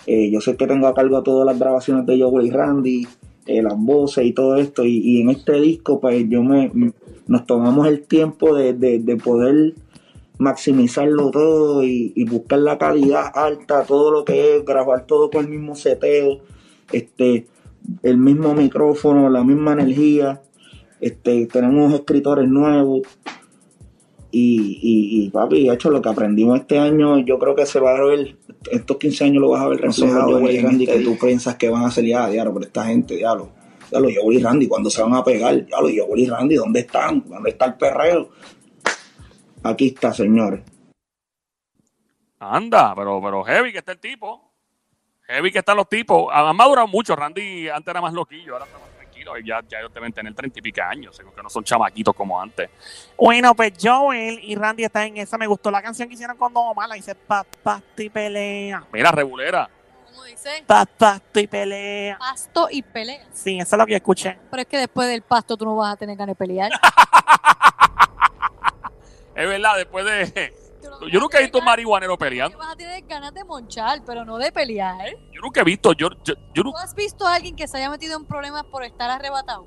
Eh, 0.07 0.29
yo 0.31 0.41
sé 0.41 0.55
que 0.57 0.67
tengo 0.67 0.87
a 0.87 0.93
cargo 0.93 1.21
todas 1.23 1.45
las 1.45 1.57
grabaciones 1.59 2.05
de 2.05 2.19
Joel 2.21 2.47
y 2.47 2.51
Randy, 2.51 3.07
eh, 3.47 3.61
las 3.61 3.77
voces 3.77 4.25
y 4.25 4.33
todo 4.33 4.55
esto. 4.57 4.83
Y, 4.85 5.21
en 5.21 5.29
este 5.29 5.59
disco, 5.59 5.99
pues 5.99 6.27
yo 6.29 6.43
me, 6.43 6.71
nos 7.27 7.45
tomamos 7.45 7.87
el 7.87 8.01
tiempo 8.01 8.55
de, 8.55 8.73
de- 8.73 8.99
de 8.99 9.15
poder 9.17 9.73
maximizarlo 10.39 11.29
todo 11.29 11.83
y, 11.83 12.13
y 12.15 12.25
buscar 12.25 12.59
la 12.59 12.77
calidad 12.79 13.31
alta, 13.35 13.83
todo 13.83 14.11
lo 14.11 14.25
que 14.25 14.57
es, 14.57 14.65
grabar 14.65 15.05
todo 15.05 15.29
con 15.29 15.45
el 15.45 15.51
mismo 15.51 15.75
seteo, 15.75 16.39
este, 16.91 17.47
el 18.03 18.17
mismo 18.17 18.53
micrófono, 18.53 19.29
la 19.29 19.43
misma 19.43 19.73
energía. 19.73 20.41
Este, 20.99 21.47
tenemos 21.47 21.93
escritores 21.93 22.47
nuevos, 22.47 23.01
Y, 24.33 24.79
y, 24.81 25.25
y 25.25 25.29
papi, 25.29 25.69
hecho 25.69 25.89
lo 25.89 26.01
que 26.01 26.07
aprendimos 26.07 26.57
este 26.57 26.79
año, 26.79 27.19
yo 27.19 27.37
creo 27.37 27.53
que 27.53 27.65
se 27.65 27.81
va 27.81 27.97
a 27.97 28.01
ver, 28.01 28.37
estos 28.71 28.95
15 28.95 29.25
años 29.25 29.41
lo 29.41 29.49
vas 29.49 29.61
a 29.61 29.67
ver 29.67 29.81
reflejado 29.81 30.39
en 30.39 30.47
el 30.47 30.63
Randy 30.63 30.85
que 30.85 30.99
tú 31.01 31.17
piensas 31.17 31.55
que 31.55 31.67
van 31.69 31.83
a 31.83 31.91
salir 31.91 32.15
a 32.15 32.29
diablo, 32.29 32.53
pero 32.53 32.65
esta 32.65 32.85
gente, 32.85 33.15
diablo, 33.17 33.49
diablo, 33.89 34.09
yo 34.09 34.31
y 34.31 34.39
Randy, 34.41 34.69
cuando 34.69 34.89
se 34.89 35.01
van 35.01 35.15
a 35.15 35.23
pegar, 35.23 35.65
diablo, 35.65 35.89
yo 35.89 36.07
y 36.15 36.25
Randy, 36.27 36.55
¿dónde 36.55 36.79
están? 36.79 37.25
¿Dónde 37.27 37.49
está 37.49 37.65
el 37.65 37.73
perreo? 37.75 38.29
Aquí 39.63 39.87
está, 39.87 40.13
señores. 40.13 40.61
Anda, 42.39 42.93
pero, 42.95 43.19
pero 43.21 43.43
heavy 43.43 43.73
que 43.73 43.79
está 43.79 43.91
el 43.91 43.99
tipo. 43.99 44.50
Heavy 45.31 45.51
que 45.51 45.59
están 45.59 45.77
los 45.77 45.87
tipos. 45.87 46.27
Han 46.31 46.55
madurado 46.55 46.87
mucho. 46.87 47.15
Randy 47.15 47.69
antes 47.69 47.87
era 47.89 48.01
más 48.01 48.13
loquillo, 48.13 48.53
ahora 48.53 48.65
está 48.65 48.77
más 48.79 48.89
tranquilo. 48.97 49.37
Y 49.37 49.45
ya, 49.47 49.61
ya 49.67 49.79
deben 49.93 50.11
tener 50.11 50.33
treinta 50.33 50.59
y 50.59 50.61
pico 50.61 50.81
años, 50.81 51.15
según 51.15 51.33
que 51.33 51.41
no 51.41 51.49
son 51.49 51.63
chamaquitos 51.63 52.13
como 52.15 52.39
antes. 52.41 52.69
Bueno, 53.17 53.55
pues 53.55 53.73
Joel 53.81 54.39
y 54.43 54.55
Randy 54.55 54.83
están 54.83 55.03
en 55.07 55.17
esa. 55.17 55.37
Me 55.37 55.47
gustó 55.47 55.71
la 55.71 55.81
canción 55.81 56.07
que 56.07 56.15
hicieron 56.15 56.37
con 56.37 56.53
Don 56.53 56.67
Omar. 56.67 56.89
La 56.89 56.95
dice 56.95 57.15
Papasto 57.15 58.01
y 58.01 58.09
pelea. 58.09 58.83
Mira, 58.91 59.11
regulera. 59.11 59.69
Como 60.05 60.23
dice, 60.25 60.63
Papasto 60.67 61.39
y 61.39 61.47
pelea. 61.47 62.17
pasto 62.17 62.67
y 62.69 62.81
pelea. 62.81 63.25
Sí, 63.31 63.57
eso 63.59 63.75
es 63.75 63.79
lo 63.79 63.85
que 63.85 63.91
yo 63.91 63.97
escuché. 63.97 64.37
Pero 64.49 64.61
es 64.61 64.67
que 64.67 64.77
después 64.77 65.07
del 65.07 65.21
pasto 65.21 65.55
tú 65.55 65.63
no 65.65 65.75
vas 65.77 65.93
a 65.93 65.95
tener 65.97 66.17
ganas 66.17 66.35
de 66.35 66.37
pelear. 66.37 66.71
Es 69.33 69.47
verdad, 69.47 69.77
después 69.77 70.05
de. 70.05 70.53
Yo 71.11 71.19
nunca 71.19 71.39
he 71.39 71.43
visto 71.43 71.61
marihuanero 71.61 72.17
peleando. 72.17 72.57
Vas 72.57 72.73
a 72.73 72.75
tener 72.75 73.03
ganas 73.05 73.33
de 73.33 73.43
monchar, 73.43 74.01
pero 74.05 74.25
no 74.25 74.37
de 74.37 74.51
pelear. 74.51 75.15
Yo 75.31 75.41
nunca 75.41 75.61
he 75.61 75.63
visto. 75.63 75.93
Yo, 75.93 76.09
yo, 76.23 76.33
yo 76.53 76.63
¿Tú 76.63 76.77
has 76.77 76.95
visto 76.95 77.25
a 77.27 77.35
alguien 77.35 77.55
que 77.55 77.67
se 77.67 77.77
haya 77.77 77.89
metido 77.89 78.17
en 78.17 78.25
problemas 78.25 78.63
por 78.65 78.83
estar 78.83 79.09
arrebatado? 79.09 79.65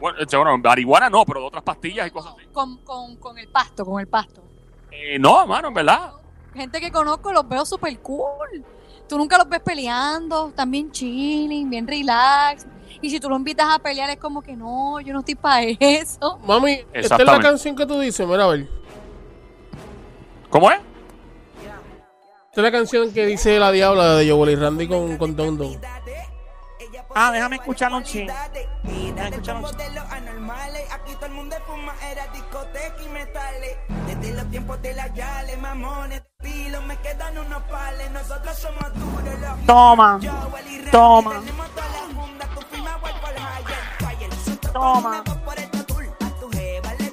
Bueno, 0.00 0.18
eh, 0.18 0.36
bueno, 0.36 0.58
marihuana 0.58 1.08
no, 1.08 1.24
pero 1.24 1.40
de 1.40 1.46
otras 1.46 1.62
pastillas 1.62 2.06
y 2.06 2.10
cosas 2.10 2.34
así. 2.36 2.46
Con, 2.52 2.78
con, 2.78 3.16
con 3.16 3.38
el 3.38 3.48
pasto, 3.48 3.84
con 3.84 4.00
el 4.00 4.06
pasto. 4.06 4.42
Eh, 4.90 5.18
no, 5.18 5.42
hermano, 5.42 5.68
en 5.68 5.74
verdad. 5.74 6.12
Gente 6.52 6.80
que 6.80 6.90
conozco 6.90 7.32
los 7.32 7.48
veo 7.48 7.64
super 7.64 7.98
cool. 8.00 8.64
Tú 9.08 9.18
nunca 9.18 9.36
los 9.36 9.48
ves 9.48 9.60
peleando, 9.60 10.48
están 10.48 10.70
bien 10.70 10.90
chilling, 10.90 11.68
bien 11.68 11.86
relax. 11.86 12.66
Y 13.02 13.10
si 13.10 13.20
tú 13.20 13.28
lo 13.28 13.36
invitas 13.36 13.66
a 13.70 13.78
pelear 13.78 14.08
es 14.10 14.18
como 14.18 14.40
que 14.40 14.56
no, 14.56 15.00
yo 15.00 15.12
no 15.12 15.18
estoy 15.20 15.34
para 15.34 15.62
eso. 15.80 16.38
Mami, 16.46 16.80
esta 16.92 17.16
es 17.16 17.24
la 17.24 17.40
canción 17.40 17.76
que 17.76 17.86
tú 17.86 17.98
dices, 17.98 18.26
mira 18.26 18.44
a 18.44 18.48
ver. 18.48 18.68
¿Cómo 20.54 20.70
es? 20.70 20.78
Esta 21.58 22.60
es 22.60 22.62
la 22.62 22.70
canción 22.70 23.12
que 23.12 23.26
dice 23.26 23.58
la 23.58 23.72
diabla 23.72 24.14
de 24.14 24.30
Joel 24.30 24.50
y 24.50 24.54
Randy 24.54 24.86
con, 24.86 25.16
con 25.18 25.34
Don 25.34 25.58
Don. 25.58 25.80
Ah, 27.12 27.32
déjame 27.32 27.56
escucharlo 27.56 27.96
un 27.96 28.04
ching. 28.04 28.28
Vida 28.84 29.22
de 29.24 29.30
escuchamos. 29.30 29.72
modelos 29.72 30.04
anormales. 30.08 30.82
Aquí 30.92 31.12
todo 31.14 31.26
el 31.26 31.32
mundo 31.32 31.56
fuma, 31.66 31.92
era 32.08 32.28
discoteca 32.28 33.02
y 33.04 33.08
metales. 33.08 33.76
Desde 34.06 34.32
los 34.32 34.48
tiempos 34.52 34.80
de 34.80 34.94
la 34.94 35.12
Yale, 35.12 35.56
mamones, 35.56 36.22
estilo, 36.38 36.82
me 36.82 36.96
quedan 36.98 37.36
unos 37.36 37.62
pales. 37.64 38.08
Nosotros 38.12 38.56
somos 38.56 38.94
duros, 38.94 39.40
los 39.40 39.66
Toma. 39.66 40.20
Toma. 40.92 41.40
Tenemos 41.40 41.74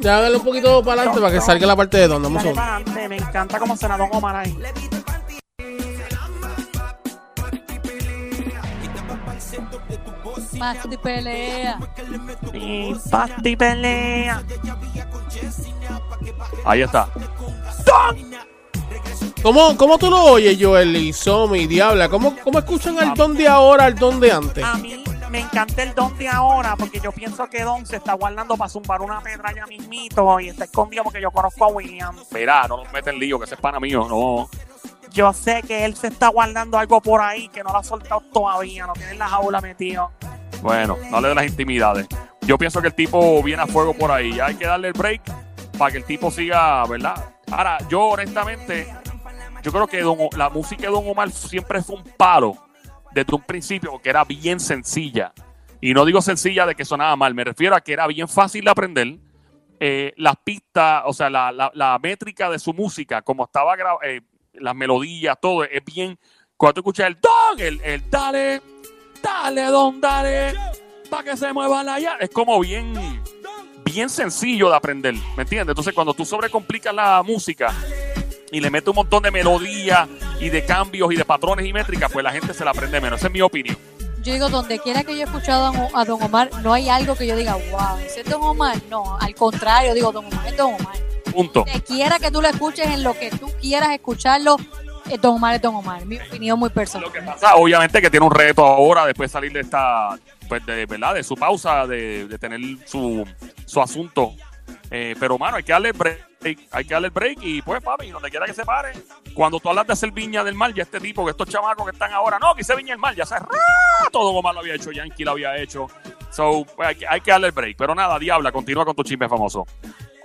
Ya 0.01 0.19
darle 0.19 0.37
un 0.37 0.43
poquito 0.43 0.83
para 0.83 1.01
adelante 1.01 1.21
para 1.21 1.33
que 1.33 1.41
salga 1.41 1.67
la 1.67 1.75
parte 1.75 1.97
de 1.97 2.07
Don. 2.07 2.25
Un 2.25 2.33
Dale 2.33 2.53
para 2.53 2.75
adelante. 2.77 3.07
Me 3.07 3.17
encanta 3.17 3.59
cómo 3.59 3.77
suena 3.77 3.97
Don 3.97 4.09
Omar 4.11 4.35
ahí. 4.35 4.57
y 10.91 10.97
pelea. 10.97 11.79
Y 12.53 12.95
pasto 13.09 13.49
y 13.49 13.55
pelea. 13.55 14.43
Ahí 16.65 16.81
está. 16.81 17.07
¿Cómo, 19.43 19.75
¿Cómo 19.75 19.97
tú 19.97 20.09
lo 20.09 20.23
oyes, 20.23 20.57
Joel 20.59 20.95
y 20.95 21.13
Somi, 21.13 21.65
Diabla? 21.65 22.09
¿Cómo, 22.09 22.35
¿Cómo 22.43 22.59
escuchan 22.59 22.99
al 22.99 23.15
Don 23.15 23.35
de 23.35 23.47
ahora 23.47 23.85
al 23.85 23.95
Don 23.95 24.19
de 24.19 24.31
antes? 24.31 24.63
A 24.63 24.77
mí 24.77 25.03
me 25.31 25.39
encanta 25.39 25.81
el 25.81 25.95
Don 25.95 26.15
de 26.17 26.27
ahora 26.27 26.75
porque 26.75 26.99
yo 26.99 27.13
pienso 27.13 27.47
que 27.47 27.63
Don 27.63 27.85
se 27.85 27.95
está 27.95 28.13
guardando 28.13 28.57
para 28.57 28.69
zumbar 28.69 29.01
una 29.01 29.21
pedra 29.21 29.53
ya 29.55 29.65
mismito 29.65 30.39
y 30.41 30.49
está 30.49 30.65
escondido 30.65 31.05
porque 31.05 31.21
yo 31.21 31.31
conozco 31.31 31.63
a 31.63 31.67
William. 31.69 32.17
Mira, 32.31 32.67
no 32.67 32.77
nos 32.83 32.91
meten 32.91 33.17
lío, 33.17 33.39
que 33.39 33.45
ese 33.45 33.55
es 33.55 33.61
pana 33.61 33.79
mío. 33.79 34.05
No. 34.09 34.49
Yo 35.11 35.31
sé 35.31 35.63
que 35.63 35.85
él 35.85 35.95
se 35.95 36.07
está 36.07 36.27
guardando 36.27 36.77
algo 36.77 37.01
por 37.01 37.21
ahí 37.21 37.47
que 37.47 37.63
no 37.63 37.71
lo 37.71 37.77
ha 37.77 37.83
soltado 37.83 38.21
todavía, 38.33 38.85
no 38.85 38.93
tiene 38.93 39.11
en 39.11 39.19
la 39.19 39.29
jaula 39.29 39.61
metido. 39.61 40.11
Bueno, 40.61 40.97
no 41.09 41.21
le 41.21 41.29
de 41.29 41.35
las 41.35 41.45
intimidades. 41.45 42.07
Yo 42.41 42.57
pienso 42.57 42.81
que 42.81 42.87
el 42.87 42.93
tipo 42.93 43.41
viene 43.41 43.63
a 43.63 43.67
fuego 43.67 43.93
por 43.93 44.11
ahí. 44.11 44.35
Ya 44.35 44.47
hay 44.47 44.55
que 44.55 44.67
darle 44.67 44.89
el 44.89 44.93
break 44.93 45.21
para 45.77 45.91
que 45.91 45.97
el 45.97 46.03
tipo 46.03 46.29
siga, 46.29 46.85
¿verdad? 46.87 47.15
Ahora, 47.49 47.77
yo 47.87 48.01
honestamente, 48.01 48.93
yo 49.63 49.71
creo 49.71 49.87
que 49.87 50.01
Don 50.01 50.17
la 50.35 50.49
música 50.49 50.83
de 50.83 50.89
Don 50.89 51.07
Omar 51.07 51.31
siempre 51.31 51.81
fue 51.81 51.95
un 51.95 52.03
palo 52.03 52.57
desde 53.13 53.35
un 53.35 53.41
principio, 53.43 53.91
porque 53.91 54.09
era 54.09 54.23
bien 54.23 54.59
sencilla. 54.59 55.33
Y 55.79 55.93
no 55.93 56.05
digo 56.05 56.21
sencilla 56.21 56.65
de 56.65 56.75
que 56.75 56.85
sonaba 56.85 57.15
mal, 57.15 57.33
me 57.33 57.43
refiero 57.43 57.75
a 57.75 57.81
que 57.81 57.93
era 57.93 58.07
bien 58.07 58.27
fácil 58.27 58.63
de 58.65 58.71
aprender. 58.71 59.17
Eh, 59.79 60.13
las 60.17 60.35
pistas, 60.43 61.01
o 61.05 61.13
sea, 61.13 61.29
la, 61.29 61.51
la- 61.51 61.99
métrica 61.99 62.49
de 62.51 62.59
su 62.59 62.71
música, 62.73 63.23
como 63.23 63.45
estaba 63.45 63.75
grabada, 63.75 64.07
las 64.53 64.75
melodías, 64.75 65.35
todo, 65.41 65.63
es 65.63 65.83
bien. 65.83 66.19
Cuando 66.55 66.75
tú 66.75 66.79
escuchas 66.81 67.07
el 67.07 67.17
don, 67.19 67.59
el, 67.59 67.81
el 67.81 68.07
dale, 68.09 68.61
dale, 69.23 69.63
don, 69.63 69.99
dale, 69.99 70.53
para 71.09 71.23
que 71.23 71.35
se 71.37 71.51
mueva 71.51 71.83
la 71.83 71.99
ya, 71.99 72.17
es 72.19 72.29
como 72.29 72.59
bien, 72.59 72.93
bien 73.83 74.07
sencillo 74.07 74.69
de 74.69 74.75
aprender, 74.75 75.15
¿me 75.35 75.41
entiendes? 75.43 75.69
Entonces, 75.69 75.95
cuando 75.95 76.13
tú 76.13 76.25
sobrecomplicas 76.25 76.93
la 76.93 77.23
música 77.25 77.73
y 78.51 78.59
le 78.59 78.69
metes 78.69 78.89
un 78.89 78.95
montón 78.95 79.23
de 79.23 79.31
melodías 79.31 80.07
y 80.39 80.49
de 80.49 80.65
cambios 80.65 81.11
y 81.13 81.15
de 81.15 81.25
patrones 81.25 81.65
y 81.65 81.73
métricas, 81.73 82.11
pues 82.11 82.23
la 82.23 82.31
gente 82.31 82.53
se 82.53 82.65
la 82.65 82.71
aprende 82.71 82.99
menos. 82.99 83.19
Esa 83.19 83.27
es 83.27 83.33
mi 83.33 83.41
opinión. 83.41 83.77
Yo 84.23 84.33
digo, 84.33 84.49
donde 84.49 84.77
quiera 84.79 85.03
que 85.03 85.13
yo 85.15 85.21
he 85.21 85.23
escuchado 85.23 85.71
a 85.95 86.05
Don- 86.05 86.21
Omar, 86.21 86.49
no 86.61 86.73
hay 86.73 86.89
algo 86.89 87.15
que 87.15 87.25
yo 87.25 87.35
diga, 87.35 87.55
wow, 87.71 87.97
ese 88.05 88.21
es 88.21 88.29
Don 88.29 88.41
Omar. 88.43 88.77
No, 88.89 89.17
al 89.19 89.33
contrario, 89.33 89.93
digo, 89.95 90.11
Don 90.11 90.25
Omar 90.25 90.45
es 90.47 90.55
Don 90.57 90.75
Omar. 90.75 90.95
Punto. 91.33 91.63
Donde 91.65 91.81
quiera 91.81 92.19
que 92.19 92.29
tú 92.29 92.41
lo 92.41 92.47
escuches 92.49 92.85
en 92.87 93.03
lo 93.03 93.17
que 93.17 93.31
tú 93.31 93.49
quieras 93.59 93.89
escucharlo, 93.91 94.57
eh, 95.09 95.17
Don 95.19 95.37
Omar 95.37 95.55
es 95.55 95.61
Don 95.61 95.73
Omar. 95.75 96.05
Mi 96.05 96.19
opinión 96.19 96.59
muy 96.59 96.69
personal. 96.69 97.07
Lo 97.07 97.11
que 97.13 97.21
pasa, 97.21 97.55
obviamente, 97.55 97.99
que 97.99 98.11
tiene 98.11 98.25
un 98.25 98.31
reto 98.31 98.63
ahora 98.63 99.07
después 99.07 99.31
de 99.31 99.33
salir 99.33 99.53
de 99.53 99.61
esta, 99.61 100.09
pues, 100.47 100.63
de 100.67 100.85
verdad, 100.85 101.15
de 101.15 101.23
su 101.23 101.35
pausa, 101.35 101.87
de, 101.87 102.27
de 102.27 102.37
tener 102.37 102.59
su, 102.85 103.25
su 103.65 103.81
asunto. 103.81 104.35
Eh, 104.91 105.15
pero, 105.19 105.39
mano, 105.39 105.57
hay 105.57 105.63
que 105.63 105.71
darle 105.71 105.93
break, 105.93 106.27
hay 106.43 106.85
que 106.85 106.93
darle 106.93 107.07
el 107.07 107.13
break 107.13 107.39
y, 107.41 107.61
pues, 107.61 107.81
papi, 107.83 108.09
donde 108.09 108.29
quiera 108.29 108.45
que 108.45 108.53
se 108.53 108.65
pare. 108.65 108.91
Cuando 109.33 109.59
tú 109.59 109.69
hablas 109.69 109.87
de 109.87 109.93
hacer 109.93 110.11
Viña 110.11 110.43
del 110.43 110.55
Mar, 110.55 110.73
ya 110.73 110.83
este 110.83 110.99
tipo, 110.99 111.23
que 111.23 111.31
estos 111.31 111.47
chamacos 111.49 111.85
que 111.85 111.91
están 111.91 112.11
ahora, 112.13 112.39
no, 112.39 112.53
que 112.55 112.61
hice 112.61 112.75
Viña 112.75 112.93
del 112.93 112.99
Mar, 112.99 113.15
ya 113.15 113.23
hace 113.23 113.35
rato 113.35 114.23
Don 114.23 114.35
Omar 114.35 114.53
lo 114.53 114.61
había 114.61 114.75
hecho, 114.75 114.91
Yankee 114.91 115.23
lo 115.23 115.31
había 115.31 115.57
hecho. 115.57 115.87
So, 116.31 116.65
pues, 116.75 116.89
hay, 116.89 116.95
que, 116.95 117.07
hay 117.07 117.21
que 117.21 117.31
darle 117.31 117.47
el 117.47 117.53
break. 117.53 117.77
Pero 117.77 117.93
nada, 117.95 118.17
Diabla, 118.17 118.51
continúa 118.51 118.85
con 118.85 118.95
tu 118.95 119.03
chisme 119.03 119.29
famoso. 119.29 119.65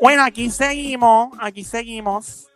Bueno, 0.01 0.25
aquí 0.25 0.51
seguimos, 0.51 1.37
aquí 1.41 1.65
seguimos. 1.65 2.49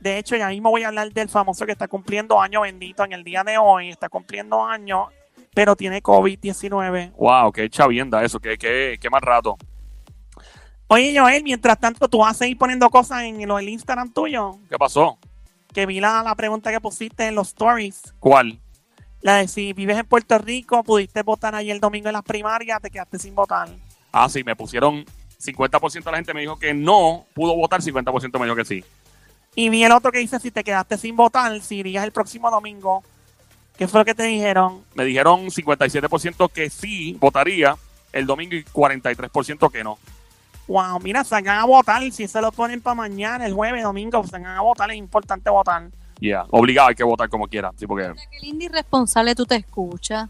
De 0.00 0.18
hecho, 0.18 0.36
ya 0.36 0.48
mismo 0.48 0.70
voy 0.70 0.82
a 0.82 0.88
hablar 0.88 1.12
del 1.12 1.28
famoso 1.28 1.66
que 1.66 1.72
está 1.72 1.88
cumpliendo 1.88 2.40
año 2.40 2.62
bendito 2.62 3.04
en 3.04 3.12
el 3.12 3.22
día 3.22 3.44
de 3.44 3.58
hoy. 3.58 3.90
Está 3.90 4.08
cumpliendo 4.08 4.64
año, 4.64 5.08
pero 5.54 5.76
tiene 5.76 6.02
COVID-19. 6.02 7.12
Wow, 7.16 7.52
qué 7.52 7.68
chavienda 7.68 8.24
eso, 8.24 8.40
qué, 8.40 8.56
qué, 8.56 8.98
qué 9.00 9.10
más 9.10 9.20
rato. 9.20 9.56
Oye, 10.92 11.16
Joel, 11.16 11.44
mientras 11.44 11.78
tanto, 11.78 12.08
tú 12.08 12.18
vas 12.18 12.32
a 12.32 12.38
seguir 12.40 12.58
poniendo 12.58 12.90
cosas 12.90 13.22
en 13.22 13.38
del 13.38 13.68
Instagram 13.68 14.12
tuyo. 14.12 14.58
¿Qué 14.68 14.76
pasó? 14.76 15.18
Que 15.72 15.86
vi 15.86 16.00
la, 16.00 16.24
la 16.24 16.34
pregunta 16.34 16.72
que 16.72 16.80
pusiste 16.80 17.28
en 17.28 17.36
los 17.36 17.50
stories. 17.50 18.12
¿Cuál? 18.18 18.58
La 19.20 19.36
de 19.36 19.46
si 19.46 19.72
vives 19.72 19.96
en 19.96 20.06
Puerto 20.06 20.36
Rico, 20.38 20.82
pudiste 20.82 21.22
votar 21.22 21.54
ayer 21.54 21.76
el 21.76 21.80
domingo 21.80 22.08
en 22.08 22.14
las 22.14 22.24
primarias, 22.24 22.82
te 22.82 22.90
quedaste 22.90 23.20
sin 23.20 23.36
votar. 23.36 23.68
Ah, 24.10 24.28
sí, 24.28 24.42
me 24.42 24.56
pusieron 24.56 25.04
50% 25.40 26.02
de 26.02 26.10
la 26.10 26.16
gente 26.16 26.34
me 26.34 26.40
dijo 26.40 26.58
que 26.58 26.74
no 26.74 27.24
pudo 27.34 27.54
votar, 27.54 27.80
50% 27.80 28.40
me 28.40 28.46
dijo 28.46 28.56
que 28.56 28.64
sí. 28.64 28.84
Y 29.54 29.68
vi 29.68 29.84
el 29.84 29.92
otro 29.92 30.10
que 30.10 30.18
dice 30.18 30.40
si 30.40 30.50
te 30.50 30.64
quedaste 30.64 30.98
sin 30.98 31.14
votar, 31.14 31.60
si 31.60 31.76
irías 31.76 32.02
el 32.02 32.10
próximo 32.10 32.50
domingo. 32.50 33.04
¿Qué 33.78 33.86
fue 33.86 34.00
lo 34.00 34.04
que 34.04 34.16
te 34.16 34.24
dijeron? 34.24 34.84
Me 34.94 35.04
dijeron 35.04 35.46
57% 35.50 36.50
que 36.50 36.68
sí 36.68 37.16
votaría 37.20 37.76
el 38.12 38.26
domingo 38.26 38.56
y 38.56 38.64
43% 38.64 39.70
que 39.70 39.84
no. 39.84 39.96
Wow, 40.70 41.00
mira, 41.00 41.24
salgan 41.24 41.58
a 41.58 41.64
votar. 41.64 42.00
Si 42.12 42.28
se 42.28 42.40
lo 42.40 42.52
ponen 42.52 42.80
para 42.80 42.94
mañana, 42.94 43.44
el 43.44 43.52
jueves, 43.54 43.82
domingo, 43.82 44.24
salgan 44.24 44.56
a 44.56 44.60
votar. 44.60 44.88
Es 44.92 44.96
importante 44.96 45.50
votar. 45.50 45.88
Ya, 46.20 46.44
obligado 46.50 46.90
hay 46.90 46.94
que 46.94 47.02
votar 47.02 47.28
como 47.28 47.48
quiera. 47.48 47.72
Sí, 47.76 47.88
porque 47.88 48.08
Mira, 48.08 48.22
Qué 48.30 48.38
lindo 48.46 48.64
y 48.64 48.68
responsable 48.68 49.34
tú 49.34 49.46
te 49.46 49.56
escuchas. 49.56 50.28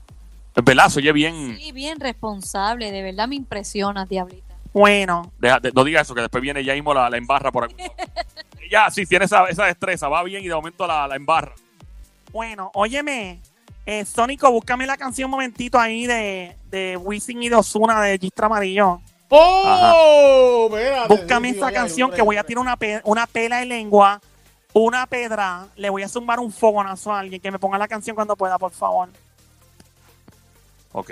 es 0.56 0.64
verdad, 0.64 0.88
se 0.88 1.00
oye 1.00 1.12
bien. 1.12 1.56
Sí, 1.59 1.73
bien 1.73 2.00
responsable. 2.00 2.90
De 2.90 3.02
verdad 3.02 3.28
me 3.28 3.37
impresionas, 3.37 4.09
Diablita. 4.09 4.54
Bueno, 4.73 5.30
Deja- 5.38 5.61
de- 5.61 5.73
no 5.73 5.85
diga 5.85 6.00
eso, 6.00 6.14
que 6.14 6.23
después 6.23 6.40
viene 6.40 6.64
ya 6.64 6.73
mismo 6.73 6.94
la, 6.94 7.11
la 7.11 7.18
embarra 7.18 7.52
por 7.52 7.64
algún 7.64 7.76
lado. 7.78 7.92
Ya, 8.70 8.88
sí, 8.88 9.04
tiene 9.04 9.25
esa, 9.25 9.47
esa 9.47 9.64
destreza, 9.64 10.09
va 10.09 10.23
bien 10.23 10.44
y 10.44 10.49
de 10.49 10.54
momento 10.54 10.87
la, 10.87 11.06
la 11.09 11.16
embarra. 11.16 11.52
bueno, 12.32 12.70
óyeme. 12.75 13.40
Eh, 13.85 14.04
Sónico, 14.04 14.49
búscame 14.52 14.87
la 14.87 14.97
canción 14.97 15.26
un 15.26 15.32
momentito 15.32 15.76
ahí 15.78 16.06
de, 16.06 16.56
de 16.70 16.97
Wisin 16.97 17.42
y 17.42 17.49
de 17.49 17.56
Ozuna 17.56 18.00
de 18.00 18.16
Gistra 18.16 18.47
Amarillo. 18.47 19.00
¡Oh! 19.31 20.69
Espérate, 20.71 21.15
Búscame 21.15 21.51
esa 21.51 21.73
canción 21.73 22.11
que 22.11 22.23
voy 22.23 22.37
a 22.37 22.45
tirar 22.45 22.61
una, 22.63 22.77
pe- 22.77 23.01
una 23.05 23.27
pela 23.27 23.59
de 23.59 23.67
lengua, 23.67 24.21
una 24.73 25.07
pedra, 25.07 25.67
le 25.77 25.89
voy 25.91 26.03
a 26.03 26.09
zumbar 26.09 26.41
un 26.41 26.53
fogonazo 26.53 27.13
a 27.13 27.21
alguien 27.21 27.41
que 27.41 27.51
me 27.51 27.59
ponga 27.59 27.79
la 27.79 27.89
canción 27.89 28.15
cuando 28.15 28.37
pueda, 28.37 28.59
por 28.59 28.73
favor. 28.73 29.09
Ok. 30.93 31.11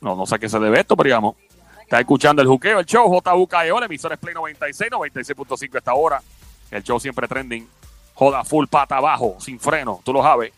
No, 0.00 0.16
no 0.16 0.24
sé 0.26 0.34
a 0.36 0.38
qué 0.38 0.48
se 0.48 0.58
debe 0.58 0.80
esto, 0.80 0.96
pero 0.96 1.08
digamos. 1.08 1.36
Está 1.82 1.98
escuchando 2.00 2.40
el 2.40 2.48
juqueo, 2.48 2.78
el 2.78 2.86
show 2.86 3.08
JUKEO, 3.10 3.80
la 3.80 3.86
emisora 3.86 4.14
es 4.14 4.20
Play 4.20 4.32
96, 4.34 4.90
96.5 4.92 5.76
esta 5.78 5.92
hora. 5.94 6.22
El 6.70 6.82
show 6.84 7.00
siempre 7.00 7.26
trending. 7.26 7.68
Joda 8.14 8.44
full 8.44 8.66
pata 8.66 8.96
abajo, 8.98 9.36
sin 9.40 9.58
freno, 9.58 10.00
tú 10.04 10.12
lo 10.12 10.22
sabes. 10.22 10.52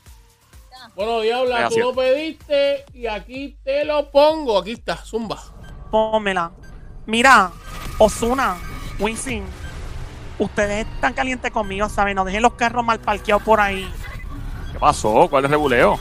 Bueno, 0.95 1.21
Diabla, 1.21 1.69
tú 1.71 1.78
lo 1.78 1.95
pediste 1.95 2.85
y 2.92 3.07
aquí 3.07 3.57
te 3.64 3.85
lo 3.85 4.11
pongo. 4.11 4.59
Aquí 4.59 4.73
está, 4.73 4.97
zumba. 4.97 5.40
Pónmela. 5.92 6.50
Mira, 7.04 7.50
Osuna, 7.99 8.56
Wisin, 8.99 9.44
ustedes 10.38 10.87
están 10.87 11.12
calientes 11.12 11.50
conmigo, 11.50 11.87
¿saben? 11.90 12.16
No 12.16 12.25
dejen 12.25 12.40
los 12.40 12.54
carros 12.54 12.82
mal 12.82 12.99
parqueados 12.99 13.42
por 13.42 13.61
ahí. 13.61 13.92
¿Qué 14.72 14.78
pasó? 14.78 15.28
¿Cuál 15.28 15.44
es 15.44 15.49
el 15.49 15.50
rebuleo? 15.50 15.99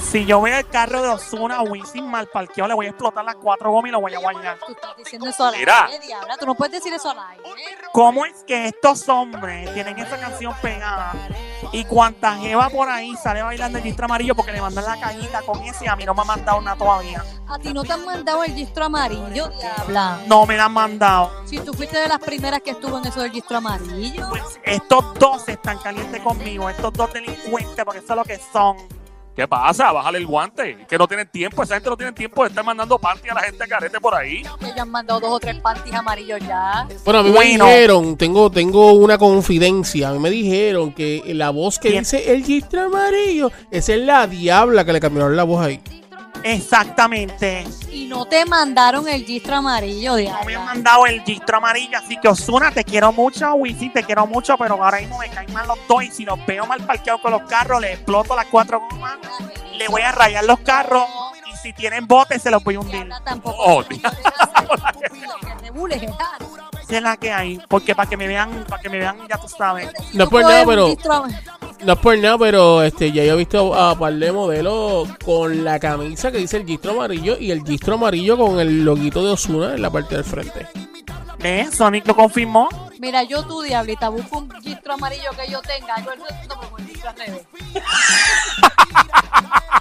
Si 0.00 0.24
yo 0.24 0.40
veo 0.40 0.56
el 0.56 0.66
carro 0.68 1.02
de 1.02 1.08
Osuna 1.08 1.60
o 1.60 1.64
Wisin 1.64 2.10
mal 2.10 2.26
parqueado, 2.28 2.68
le 2.68 2.74
voy 2.74 2.86
a 2.86 2.88
explotar 2.88 3.22
las 3.22 3.34
cuatro 3.34 3.70
gomas 3.70 3.90
y 3.90 3.92
lo 3.92 4.00
voy 4.00 4.14
a 4.14 4.18
guayar. 4.18 4.58
Tú 4.66 4.72
estás 4.72 4.96
diciendo 4.96 5.28
eso 5.28 5.44
al 5.44 5.58
Mira. 5.58 5.84
aire, 5.84 6.06
diabla. 6.06 6.36
Tú 6.38 6.46
no 6.46 6.54
puedes 6.54 6.72
decir 6.72 6.94
eso 6.94 7.10
al 7.10 7.18
aire. 7.18 7.42
¿Cómo 7.92 8.24
es 8.24 8.44
que 8.46 8.68
estos 8.68 9.06
hombres 9.10 9.74
tienen 9.74 9.98
esa 9.98 10.18
canción 10.18 10.54
pegada 10.62 11.12
y 11.72 11.84
cuanta 11.84 12.36
jeva 12.36 12.68
por 12.70 12.88
ahí 12.88 13.14
sale 13.16 13.42
bailando 13.42 13.78
el 13.78 13.84
distro 13.84 14.06
amarillo 14.06 14.34
porque 14.34 14.52
le 14.52 14.60
mandan 14.60 14.84
la 14.84 14.98
cajita 14.98 15.42
con 15.42 15.62
ese 15.62 15.84
y 15.84 15.88
a 15.88 15.96
mí 15.96 16.04
no 16.04 16.14
me 16.14 16.22
han 16.22 16.26
mandado 16.26 16.60
nada 16.60 16.76
todavía? 16.76 17.24
A 17.48 17.58
ti 17.58 17.72
no 17.72 17.84
te 17.84 17.92
han 17.92 18.04
mandado 18.04 18.42
el 18.44 18.54
distro 18.54 18.84
amarillo, 18.84 19.48
diabla. 19.48 20.20
No 20.26 20.46
me 20.46 20.56
la 20.56 20.64
han 20.64 20.72
mandado. 20.72 21.30
Si 21.46 21.58
tú 21.58 21.72
fuiste 21.72 21.98
de 21.98 22.08
las 22.08 22.18
primeras 22.18 22.60
que 22.60 22.70
estuvo 22.70 22.98
en 22.98 23.06
eso 23.06 23.20
del 23.20 23.32
distro 23.32 23.58
amarillo. 23.58 24.28
Pues 24.28 24.60
estos 24.64 25.14
dos 25.18 25.48
están 25.48 25.78
calientes 25.78 26.20
conmigo, 26.22 26.68
estos 26.68 26.92
dos 26.92 27.12
delincuentes, 27.12 27.84
porque 27.84 28.00
eso 28.00 28.12
es 28.12 28.16
lo 28.16 28.24
que 28.24 28.40
son. 28.52 28.76
¿Qué 29.36 29.46
pasa? 29.46 29.92
Bájale 29.92 30.16
el 30.16 30.26
guante. 30.26 30.86
Que 30.88 30.96
no 30.96 31.06
tienen 31.06 31.28
tiempo. 31.28 31.62
Esa 31.62 31.74
gente 31.74 31.90
no 31.90 31.96
tiene 31.96 32.12
tiempo 32.12 32.42
de 32.42 32.48
estar 32.48 32.64
mandando 32.64 32.98
panty 32.98 33.28
a 33.28 33.34
la 33.34 33.42
gente 33.42 33.68
carete 33.68 34.00
por 34.00 34.14
ahí. 34.14 34.42
Que 34.58 34.72
ya 34.74 34.80
han 34.82 34.90
mandado 34.90 35.20
dos 35.20 35.30
o 35.32 35.38
tres 35.38 35.56
panties 35.60 35.94
amarillos 35.94 36.40
ya. 36.40 36.88
Bueno, 37.04 37.20
a 37.20 37.22
mí 37.22 37.30
Bueno. 37.30 37.66
me 37.66 37.70
dijeron, 37.74 38.16
tengo, 38.16 38.50
tengo 38.50 38.92
una 38.94 39.18
confidencia. 39.18 40.08
A 40.08 40.12
mí 40.14 40.18
me 40.20 40.30
dijeron 40.30 40.90
que 40.94 41.22
la 41.34 41.50
voz 41.50 41.78
que 41.78 41.90
dice 41.90 42.32
el 42.32 42.44
gistro 42.44 42.84
amarillo, 42.86 43.52
esa 43.70 43.92
es 43.92 44.00
la 44.00 44.26
diabla 44.26 44.86
que 44.86 44.94
le 44.94 45.00
cambiaron 45.00 45.36
la 45.36 45.44
voz 45.44 45.66
ahí. 45.66 45.80
Exactamente. 46.48 47.64
Y 47.90 48.06
no 48.06 48.24
te 48.26 48.44
mandaron 48.44 49.08
el 49.08 49.26
distro 49.26 49.56
amarillo, 49.56 50.12
No 50.16 50.44
me 50.44 50.54
han 50.54 50.64
mandado 50.64 51.06
el 51.06 51.24
distro 51.24 51.56
amarillo, 51.56 51.98
así 51.98 52.16
que 52.20 52.28
Osuna, 52.28 52.70
te 52.70 52.84
quiero 52.84 53.10
mucho, 53.12 53.52
Wisin, 53.54 53.92
te 53.92 54.04
quiero 54.04 54.28
mucho, 54.28 54.56
pero 54.56 54.80
ahora 54.82 55.00
mismo 55.00 55.18
me 55.18 55.28
caen 55.28 55.52
mal 55.52 55.66
los 55.66 55.78
dos 55.88 56.04
y 56.04 56.10
si 56.12 56.24
los 56.24 56.38
veo 56.46 56.64
mal 56.64 56.80
parqueados 56.84 57.20
con 57.20 57.32
los 57.32 57.42
carros, 57.42 57.80
le 57.80 57.94
exploto 57.94 58.36
las 58.36 58.46
cuatro 58.46 58.80
gomas, 58.88 59.18
le 59.76 59.88
voy 59.88 60.02
a 60.02 60.12
rayar 60.12 60.44
los 60.44 60.60
carros 60.60 61.04
y 61.52 61.56
si 61.56 61.72
tienen 61.72 62.06
botes 62.06 62.40
se 62.40 62.50
los 62.52 62.62
voy 62.62 62.76
a 62.76 62.80
hundir. 62.80 63.08
Tampoco. 63.24 63.56
Oh, 63.58 63.82
es 66.88 67.02
la 67.02 67.16
que 67.16 67.32
hay, 67.32 67.60
porque 67.68 67.94
para 67.96 68.08
que 68.08 68.16
me 68.16 68.28
vean, 68.28 68.64
para 68.68 68.80
que 68.80 68.88
me 68.88 68.98
vean, 68.98 69.18
ya 69.28 69.36
tú 69.38 69.48
sabes. 69.48 69.90
No 70.12 70.24
es 70.24 70.30
por 70.30 70.42
nada, 70.42 70.64
pero- 70.64 70.94
No 71.84 71.92
es 71.92 71.98
por 71.98 72.18
nada, 72.18 72.38
pero 72.38 72.82
este, 72.82 73.12
ya 73.12 73.24
yo 73.24 73.34
he 73.34 73.36
visto 73.36 73.74
a 73.74 73.98
par 73.98 74.14
de 74.14 74.32
modelos 74.32 75.08
con 75.24 75.62
la 75.62 75.78
camisa 75.78 76.32
que 76.32 76.38
dice 76.38 76.56
el 76.56 76.66
gistro 76.66 76.92
amarillo 76.92 77.36
y 77.38 77.50
el 77.50 77.62
gistro 77.64 77.94
amarillo 77.94 78.38
con 78.38 78.58
el 78.58 78.84
loguito 78.84 79.24
de 79.24 79.32
Osuna 79.32 79.74
en 79.74 79.82
la 79.82 79.90
parte 79.90 80.14
del 80.14 80.24
frente. 80.24 80.66
¿Ves? 81.38 81.74
Sonic 81.74 82.06
lo 82.06 82.16
confirmó. 82.16 82.68
Mira, 82.98 83.22
yo 83.24 83.44
tú, 83.44 83.60
diablita, 83.62 84.08
busco 84.08 84.38
un 84.38 84.48
distro 84.62 84.94
amarillo 84.94 85.30
que 85.38 85.50
yo 85.50 85.60
tenga. 85.60 86.02
Yo 86.02 86.12
el 86.12 86.20
resto, 86.20 86.56
pero 86.58 86.70
con 86.70 86.80
el 86.80 86.86
distro 86.86 87.10
al 87.10 87.16
revés. 87.16 87.42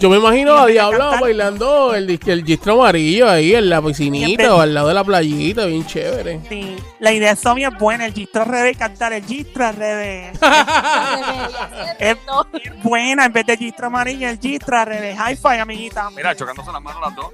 Yo 0.00 0.10
me 0.10 0.18
imagino 0.18 0.54
a 0.54 0.66
Diabla 0.66 0.98
cantar. 0.98 1.20
bailando 1.20 1.94
el, 1.94 2.20
el 2.26 2.44
gistro 2.44 2.74
amarillo 2.74 3.28
ahí 3.28 3.54
en 3.54 3.68
la 3.70 3.80
piscinita 3.80 4.54
o 4.54 4.60
al 4.60 4.74
lado 4.74 4.88
de 4.88 4.94
la 4.94 5.04
playita, 5.04 5.64
bien 5.66 5.86
chévere. 5.86 6.40
Sí, 6.48 6.76
la 7.00 7.12
idea 7.12 7.30
de 7.30 7.36
Somi 7.36 7.64
es 7.64 7.78
buena, 7.78 8.06
el 8.06 8.12
gistro 8.12 8.42
al 8.42 8.48
revés, 8.48 8.76
cantar 8.76 9.12
el 9.12 9.24
gistro 9.24 9.66
al 9.66 9.76
revés. 9.76 10.38
Es 11.98 12.16
buena, 12.82 13.24
en 13.26 13.32
vez 13.32 13.46
de 13.46 13.56
gistro 13.56 13.86
amarillo, 13.86 14.28
el 14.28 14.38
gistro 14.38 14.78
al 14.78 14.86
revés. 14.86 15.16
High 15.16 15.36
five, 15.36 15.60
amiguita. 15.60 16.10
Mira, 16.10 16.34
chocándose 16.34 16.70
las 16.72 16.82
manos 16.82 17.00
las 17.00 17.14
dos. 17.16 17.32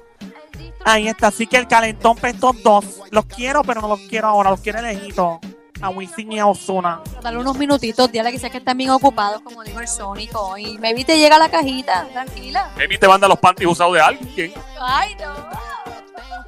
Ahí 0.85 1.07
está, 1.07 1.27
así 1.27 1.47
que 1.47 1.57
el 1.57 1.67
calentón 1.67 2.15
para 2.15 2.29
estos 2.29 2.61
dos. 2.63 2.85
Los 3.11 3.25
quiero, 3.25 3.63
pero 3.63 3.81
no 3.81 3.87
los 3.87 4.01
quiero 4.01 4.27
ahora, 4.27 4.49
los 4.49 4.59
quiero 4.61 4.81
lejitos. 4.81 5.37
A 5.83 5.89
Wisin 5.89 6.31
y 6.31 6.39
a 6.39 6.47
Ozuna. 6.47 7.01
Dale 7.21 7.37
unos 7.37 7.57
minutitos, 7.57 8.09
diabla, 8.11 8.31
que 8.31 8.39
sea 8.39 8.49
que 8.49 8.59
están 8.59 8.77
bien 8.77 8.89
ocupados, 8.89 9.41
como 9.41 9.63
dijo 9.63 9.79
el 9.81 9.87
Sónico. 9.87 10.39
hoy. 10.39 10.77
me 10.77 10.93
vi 10.93 11.03
te 11.03 11.17
llega 11.17 11.35
a 11.35 11.39
la 11.39 11.49
cajita, 11.49 12.07
tranquila. 12.11 12.69
Emi 12.79 12.97
te 12.97 13.07
manda 13.07 13.27
los 13.27 13.37
panties 13.37 13.69
usados 13.69 13.93
de 13.93 13.99
alguien. 14.01 14.53
Ay, 14.79 15.15
no. 15.15 15.33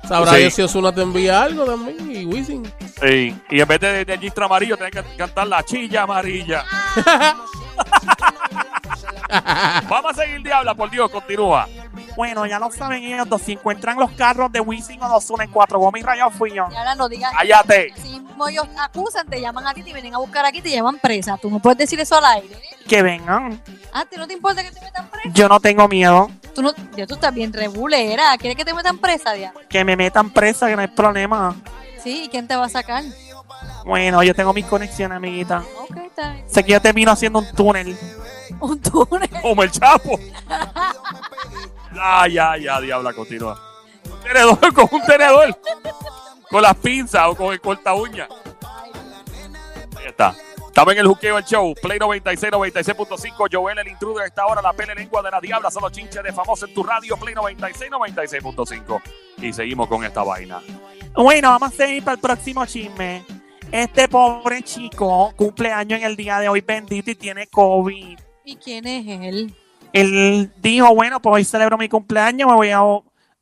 Sabrá 0.07 0.31
Sí. 0.33 0.37
Dios 0.37 0.53
si 0.53 0.61
Osuna 0.61 0.93
te 0.93 1.01
envía 1.01 1.41
algo 1.41 1.65
también 1.65 2.11
y 2.11 2.25
Wisin. 2.25 2.63
Sí. 3.01 3.35
Y 3.49 3.59
en 3.59 3.67
vez 3.67 3.79
de, 3.81 4.05
del 4.05 4.19
gistro 4.19 4.45
amarillo, 4.45 4.77
tienes 4.77 4.93
que 4.93 5.15
cantar 5.17 5.47
la 5.47 5.63
chilla 5.63 6.03
amarilla. 6.03 6.63
Vamos 9.89 10.11
a 10.11 10.21
seguir, 10.23 10.41
Diabla, 10.43 10.75
por 10.75 10.89
Dios, 10.89 11.09
continúa. 11.11 11.67
Bueno, 12.15 12.45
ya 12.45 12.59
lo 12.59 12.71
saben 12.71 13.03
ellos 13.03 13.27
dos. 13.27 13.41
Si 13.41 13.53
encuentran 13.53 13.97
los 13.97 14.11
carros 14.11 14.51
de 14.51 14.61
Wisin 14.61 15.01
o 15.03 15.09
de 15.09 15.15
Ozuna 15.15 15.43
en 15.43 15.51
cuatro 15.51 15.79
gomas 15.79 15.99
y 15.99 16.03
rayados 16.03 16.33
fui 16.35 16.51
yo. 16.53 16.67
Diabla, 16.69 16.95
no 16.95 17.09
digas. 17.09 17.33
Cállate. 17.33 17.93
Mismo 18.35 18.49
ellos 18.49 18.67
acusan, 18.77 19.25
te 19.27 19.39
llaman 19.39 19.65
a 19.65 19.73
ti, 19.73 19.81
te 19.81 19.93
vienen 19.93 20.13
a 20.13 20.17
buscar 20.17 20.45
aquí, 20.45 20.61
te 20.61 20.69
llevan 20.69 20.99
presa. 20.99 21.37
Tú 21.37 21.49
no 21.49 21.59
puedes 21.59 21.77
decir 21.77 21.97
eso 22.01 22.17
al 22.17 22.25
aire. 22.25 22.61
Que 22.85 23.01
vengan. 23.01 23.61
¿A 23.93 24.03
ti 24.03 24.17
no 24.17 24.27
te 24.27 24.33
importa 24.33 24.61
que 24.61 24.71
te 24.71 24.81
metan 24.81 25.07
presa? 25.09 25.29
Yo 25.33 25.47
no 25.47 25.57
tengo 25.61 25.87
miedo. 25.87 26.29
Tú, 26.53 26.61
no, 26.61 26.73
ya 26.97 27.07
tú 27.07 27.13
estás 27.13 27.33
bien 27.33 27.53
rebulera. 27.53 28.37
¿Quieres 28.37 28.57
que 28.57 28.65
te 28.65 28.73
metan 28.73 28.97
presa, 28.97 29.31
diabla? 29.31 29.61
Que 29.69 29.85
me 29.85 29.95
metan 29.95 30.31
presa, 30.31 30.67
que 30.67 30.75
no 30.75 30.81
hay 30.81 30.89
problema. 30.89 31.55
Sí, 32.03 32.25
¿y 32.25 32.27
quién 32.27 32.45
te 32.45 32.57
va 32.57 32.65
a 32.65 32.69
sacar? 32.69 33.05
Bueno, 33.85 34.21
yo 34.21 34.35
tengo 34.35 34.51
mis 34.51 34.65
conexiones, 34.65 35.15
amiguita. 35.15 35.63
Ok, 35.79 35.95
está 35.95 36.33
bien. 36.33 36.49
Sé 36.49 36.61
que 36.65 36.73
yo 36.73 36.81
termino 36.81 37.11
haciendo 37.11 37.39
un 37.39 37.49
túnel. 37.53 37.97
Un 38.59 38.81
túnel. 38.81 39.29
Como 39.41 39.63
el 39.63 39.71
chapo. 39.71 40.19
Ah, 41.97 42.27
ya, 42.27 42.57
ya, 42.57 42.81
Diabla, 42.81 43.13
continúa. 43.13 43.57
Un 44.03 44.19
tenedor 44.19 44.73
con 44.73 44.89
un 44.91 45.01
tenedor. 45.05 45.57
Con 46.55 46.61
las 46.61 46.77
pinzas 46.77 47.27
o 47.27 47.35
con 47.35 47.51
el 47.51 47.59
corta 47.59 47.93
uña. 47.93 48.29
Ahí 49.97 50.05
está. 50.05 50.33
Estamos 50.65 50.93
en 50.93 50.99
el 50.99 51.07
juqueo 51.07 51.37
el 51.37 51.43
show. 51.43 51.75
Play 51.81 51.99
96, 51.99 52.49
96.5. 52.49 53.49
Joel, 53.51 53.79
el 53.79 53.89
intruder. 53.89 54.23
A 54.23 54.27
esta 54.27 54.45
hora 54.45 54.61
la 54.61 54.71
pele 54.71 54.95
lengua 54.95 55.21
de 55.21 55.31
la 55.31 55.41
diabla. 55.41 55.69
Son 55.69 55.83
los 55.83 55.91
chinches 55.91 56.23
de 56.23 56.31
famoso 56.31 56.65
en 56.65 56.73
tu 56.73 56.81
radio. 56.81 57.17
Play 57.17 57.35
96, 57.35 57.91
96.5. 57.91 59.01
Y 59.41 59.51
seguimos 59.51 59.89
con 59.89 60.05
esta 60.05 60.23
vaina. 60.23 60.61
Bueno, 61.13 61.49
vamos 61.49 61.73
a 61.73 61.75
seguir 61.75 62.05
para 62.05 62.15
el 62.15 62.21
próximo 62.21 62.65
chisme. 62.65 63.25
Este 63.69 64.07
pobre 64.07 64.63
chico 64.63 65.33
cumple 65.35 65.73
año 65.73 65.97
en 65.97 66.03
el 66.03 66.15
día 66.15 66.39
de 66.39 66.47
hoy, 66.47 66.61
bendito, 66.61 67.11
y 67.11 67.15
tiene 67.15 67.47
COVID. 67.47 68.17
¿Y 68.45 68.55
quién 68.55 68.87
es 68.87 69.05
él? 69.05 69.53
Él 69.91 70.53
dijo, 70.61 70.95
bueno, 70.95 71.21
pues 71.21 71.35
hoy 71.35 71.43
celebro 71.43 71.77
mi 71.77 71.89
cumpleaños, 71.89 72.47
me 72.47 72.55
voy 72.55 72.69
a 72.69 72.79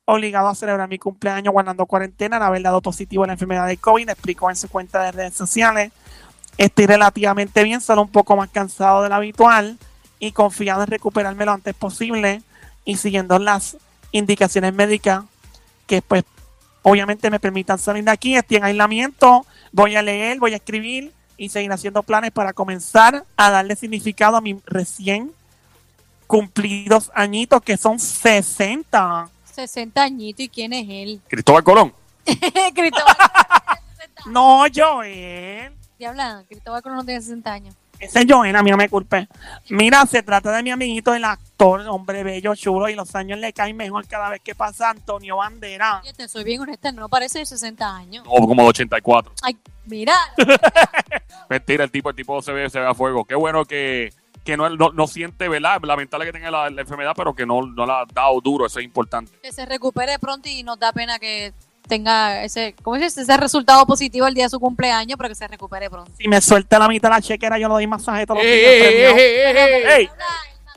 obligado 0.06 0.48
a 0.48 0.54
celebrar 0.54 0.88
mi 0.88 0.98
cumpleaños 0.98 1.52
guardando 1.52 1.86
cuarentena, 1.86 2.36
al 2.36 2.42
haber 2.42 2.62
dado 2.62 2.80
positivo 2.80 3.24
a 3.24 3.26
la 3.26 3.32
enfermedad 3.34 3.66
de 3.66 3.76
COVID, 3.76 4.08
explicó 4.08 4.50
en 4.50 4.56
su 4.56 4.68
cuenta 4.68 5.02
de 5.02 5.12
redes 5.12 5.34
sociales. 5.34 5.92
Estoy 6.58 6.86
relativamente 6.86 7.64
bien, 7.64 7.80
solo 7.80 8.02
un 8.02 8.10
poco 8.10 8.36
más 8.36 8.50
cansado 8.50 9.02
de 9.02 9.08
lo 9.08 9.14
habitual 9.14 9.78
y 10.18 10.32
confiado 10.32 10.82
en 10.82 10.88
recuperarme 10.88 11.44
lo 11.44 11.52
antes 11.52 11.74
posible 11.74 12.42
y 12.84 12.96
siguiendo 12.96 13.38
las 13.38 13.76
indicaciones 14.12 14.72
médicas 14.72 15.24
que 15.86 16.02
pues 16.02 16.24
obviamente 16.82 17.30
me 17.30 17.40
permitan 17.40 17.78
salir 17.78 18.04
de 18.04 18.10
aquí, 18.10 18.36
estoy 18.36 18.58
en 18.58 18.64
aislamiento, 18.64 19.44
voy 19.72 19.96
a 19.96 20.02
leer, 20.02 20.38
voy 20.38 20.52
a 20.52 20.56
escribir 20.56 21.12
y 21.36 21.48
seguir 21.48 21.72
haciendo 21.72 22.02
planes 22.02 22.30
para 22.30 22.52
comenzar 22.52 23.24
a 23.36 23.50
darle 23.50 23.74
significado 23.74 24.36
a 24.36 24.40
mi 24.40 24.60
recién 24.66 25.32
cumplidos 26.26 27.10
añitos 27.14 27.62
que 27.62 27.76
son 27.76 27.98
60. 27.98 29.30
60 29.54 30.02
añitos. 30.02 30.40
¿Y 30.40 30.48
quién 30.48 30.72
es 30.72 30.86
él? 30.88 31.20
Cristóbal 31.28 31.64
Colón. 31.64 31.94
Cristóbal. 32.74 33.16
No, 34.26 34.64
Joel. 34.74 35.72
Diabla, 35.98 36.44
Cristóbal 36.48 36.82
Colón 36.82 36.98
no 36.98 37.04
tiene 37.04 37.20
60 37.20 37.52
años. 37.52 37.74
Ese 38.00 38.20
es 38.20 38.26
Joel, 38.28 38.54
a 38.56 38.62
mí 38.62 38.70
no 38.70 38.76
me 38.76 38.88
culpe. 38.88 39.28
Mira, 39.70 40.04
se 40.06 40.22
trata 40.22 40.50
de 40.50 40.62
mi 40.64 40.70
amiguito, 40.70 41.14
el 41.14 41.24
actor, 41.24 41.80
hombre 41.88 42.24
bello, 42.24 42.54
chulo, 42.56 42.88
y 42.88 42.94
los 42.94 43.14
años 43.14 43.38
le 43.38 43.52
caen 43.52 43.76
mejor 43.76 44.06
cada 44.08 44.30
vez 44.30 44.40
que 44.42 44.54
pasa 44.54 44.90
Antonio 44.90 45.36
Bandera. 45.36 46.00
Oye, 46.02 46.12
te 46.12 46.26
soy 46.26 46.42
bien 46.42 46.60
honesta, 46.60 46.90
no 46.90 47.08
parece 47.08 47.38
de 47.38 47.46
60 47.46 47.96
años. 47.96 48.24
O 48.28 48.46
como 48.48 48.62
de 48.62 48.68
84. 48.68 49.32
Ay, 49.42 49.56
mira. 49.86 50.14
Mentira, 51.48 51.84
el 51.84 51.90
tipo, 51.90 52.10
el 52.10 52.16
tipo 52.16 52.42
se 52.42 52.52
ve, 52.52 52.68
se 52.68 52.80
ve 52.80 52.86
a 52.86 52.94
fuego. 52.94 53.24
Qué 53.24 53.36
bueno 53.36 53.64
que, 53.64 54.12
que 54.44 54.56
no, 54.56 54.68
no, 54.70 54.90
no 54.92 55.06
siente, 55.06 55.48
¿verdad? 55.48 55.80
Lamentable 55.82 56.26
que 56.26 56.32
tenga 56.32 56.50
la, 56.50 56.68
la 56.70 56.80
enfermedad, 56.82 57.12
pero 57.16 57.34
que 57.34 57.46
no, 57.46 57.62
no 57.62 57.86
la 57.86 58.00
ha 58.02 58.04
dado 58.12 58.40
duro. 58.40 58.66
Eso 58.66 58.78
es 58.78 58.84
importante. 58.84 59.32
Que 59.42 59.52
se 59.52 59.64
recupere 59.66 60.18
pronto 60.18 60.48
y 60.48 60.62
nos 60.62 60.78
da 60.78 60.92
pena 60.92 61.18
que 61.18 61.52
tenga 61.88 62.42
ese, 62.44 62.74
¿cómo 62.82 62.96
se 62.96 63.04
dice? 63.04 63.22
Ese 63.22 63.36
resultado 63.36 63.84
positivo 63.86 64.26
el 64.26 64.34
día 64.34 64.44
de 64.44 64.50
su 64.50 64.60
cumpleaños, 64.60 65.16
pero 65.16 65.28
que 65.28 65.34
se 65.34 65.46
recupere 65.48 65.90
pronto. 65.90 66.10
Si 66.18 66.28
me 66.28 66.40
suelta 66.40 66.78
la 66.78 66.88
mitad 66.88 67.08
de 67.08 67.14
la 67.16 67.22
chequera, 67.22 67.58
yo 67.58 67.68
le 67.68 67.74
doy 67.74 67.86
masaje 67.86 68.26
todos 68.26 68.38
los 68.42 68.46
Ey, 68.46 68.58
días. 68.58 68.72
ey, 68.72 68.80
premio. 68.80 69.08
ey, 69.08 69.16
ey, 69.16 69.56
ey, 69.56 69.82
ey. 69.82 69.90
¡Ey! 70.00 70.08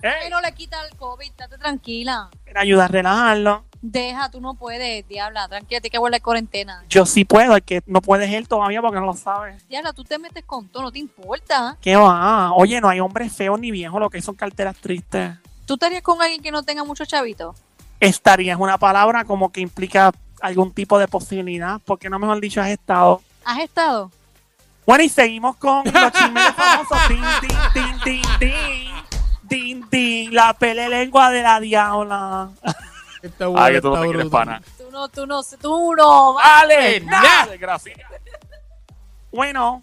El 0.02 0.24
¡Ey! 0.26 0.30
no 0.30 0.42
le 0.42 0.52
quita 0.54 0.78
el 0.86 0.96
COVID, 0.98 1.26
estate 1.26 1.58
tranquila. 1.58 2.30
Para 2.46 2.62
ayudar 2.62 2.86
a 2.86 2.92
relajarlo. 2.92 3.66
Deja, 3.90 4.30
tú 4.30 4.42
no 4.42 4.54
puedes, 4.54 5.08
diabla, 5.08 5.48
tranquila, 5.48 5.80
tienes 5.80 5.94
que 5.94 5.98
volver 5.98 6.22
cuarentena. 6.22 6.84
Yo 6.90 7.06
sí 7.06 7.24
puedo, 7.24 7.56
el 7.56 7.64
que 7.64 7.82
no 7.86 8.02
puede 8.02 8.26
es 8.26 8.34
él 8.34 8.46
todavía 8.46 8.82
porque 8.82 9.00
no 9.00 9.06
lo 9.06 9.14
sabe. 9.14 9.58
Diabla, 9.70 9.94
tú 9.94 10.04
te 10.04 10.20
metes 10.20 10.44
con 10.44 10.68
todo, 10.68 10.84
no 10.84 10.92
te 10.92 11.00
importa. 11.00 11.78
¿Qué 11.80 11.96
va? 11.96 12.52
Oye, 12.52 12.82
no 12.82 12.90
hay 12.90 13.00
hombres 13.00 13.32
feos 13.32 13.58
ni 13.58 13.72
viejos, 13.72 13.98
lo 14.02 14.10
que 14.10 14.22
son 14.22 14.36
carteras 14.36 14.76
tristes. 14.76 15.38
¿Tú 15.66 15.76
estarías 15.76 16.02
con 16.02 16.22
alguien 16.22 16.42
que 16.42 16.52
no 16.52 16.64
tenga 16.64 16.84
muchos 16.84 17.08
chavitos? 17.08 17.56
Estaría 18.02 18.52
es 18.52 18.60
una 18.60 18.78
palabra 18.78 19.24
como 19.24 19.54
que 19.54 19.62
implica 19.62 20.12
algún 20.42 20.74
tipo 20.74 21.00
de 21.00 21.08
posibilidad, 21.08 21.80
porque 21.86 22.10
no 22.10 22.20
mejor 22.20 22.42
dicho 22.42 22.60
has 22.62 22.68
estado. 22.68 23.22
¿Has 23.46 23.60
estado? 23.60 24.12
Bueno, 24.86 25.06
y 25.06 25.10
seguimos 25.10 25.56
con 25.56 25.86
los 25.86 26.12
chismes 26.12 26.54
famosos. 26.58 26.98
Tin, 27.08 27.24
tin, 27.40 27.58
tin, 27.74 28.00
tin, 28.04 28.22
tin. 28.40 28.92
Tin, 29.48 29.90
tin, 29.90 30.36
la 30.36 30.54
pele 30.54 30.90
lengua 30.90 31.30
de 31.32 31.42
la 31.42 31.62
diabla. 31.62 32.50
Que 33.30 33.82
tú 33.82 33.90
no 33.90 33.96
está 33.96 34.02
te 34.02 34.08
quieres 34.08 34.30
brutal. 34.30 34.46
pana. 34.46 34.62
Tú 34.78 34.92
no, 34.92 35.10
tú 35.10 35.96
no. 35.96 36.38
¡Nada! 37.06 37.48
Desgracia. 37.48 37.96
Bueno, 39.32 39.82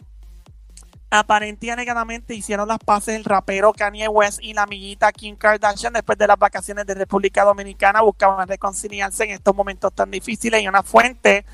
aparente 1.11 1.67
y 1.67 1.71
alegadamente 1.71 2.35
hicieron 2.35 2.69
las 2.69 2.79
paces 2.79 3.15
el 3.15 3.25
rapero 3.25 3.73
Kanye 3.73 4.09
West 4.09 4.41
y 4.43 4.55
la 4.55 4.63
amiguita 4.63 5.13
Kim 5.13 5.37
Kardashian 5.37 5.93
después 5.93 6.19
de 6.19 6.27
las 6.27 6.39
vacaciones 6.39 6.87
de 6.87 6.95
República 6.95 7.45
Dominicana. 7.45 8.03
Buscaban 8.03 8.49
reconciliarse 8.49 9.25
en 9.25 9.31
estos 9.31 9.55
momentos 9.55 9.93
tan 9.93 10.11
difíciles 10.11 10.63
y 10.63 10.69
una 10.69 10.83
fuente 10.83 11.45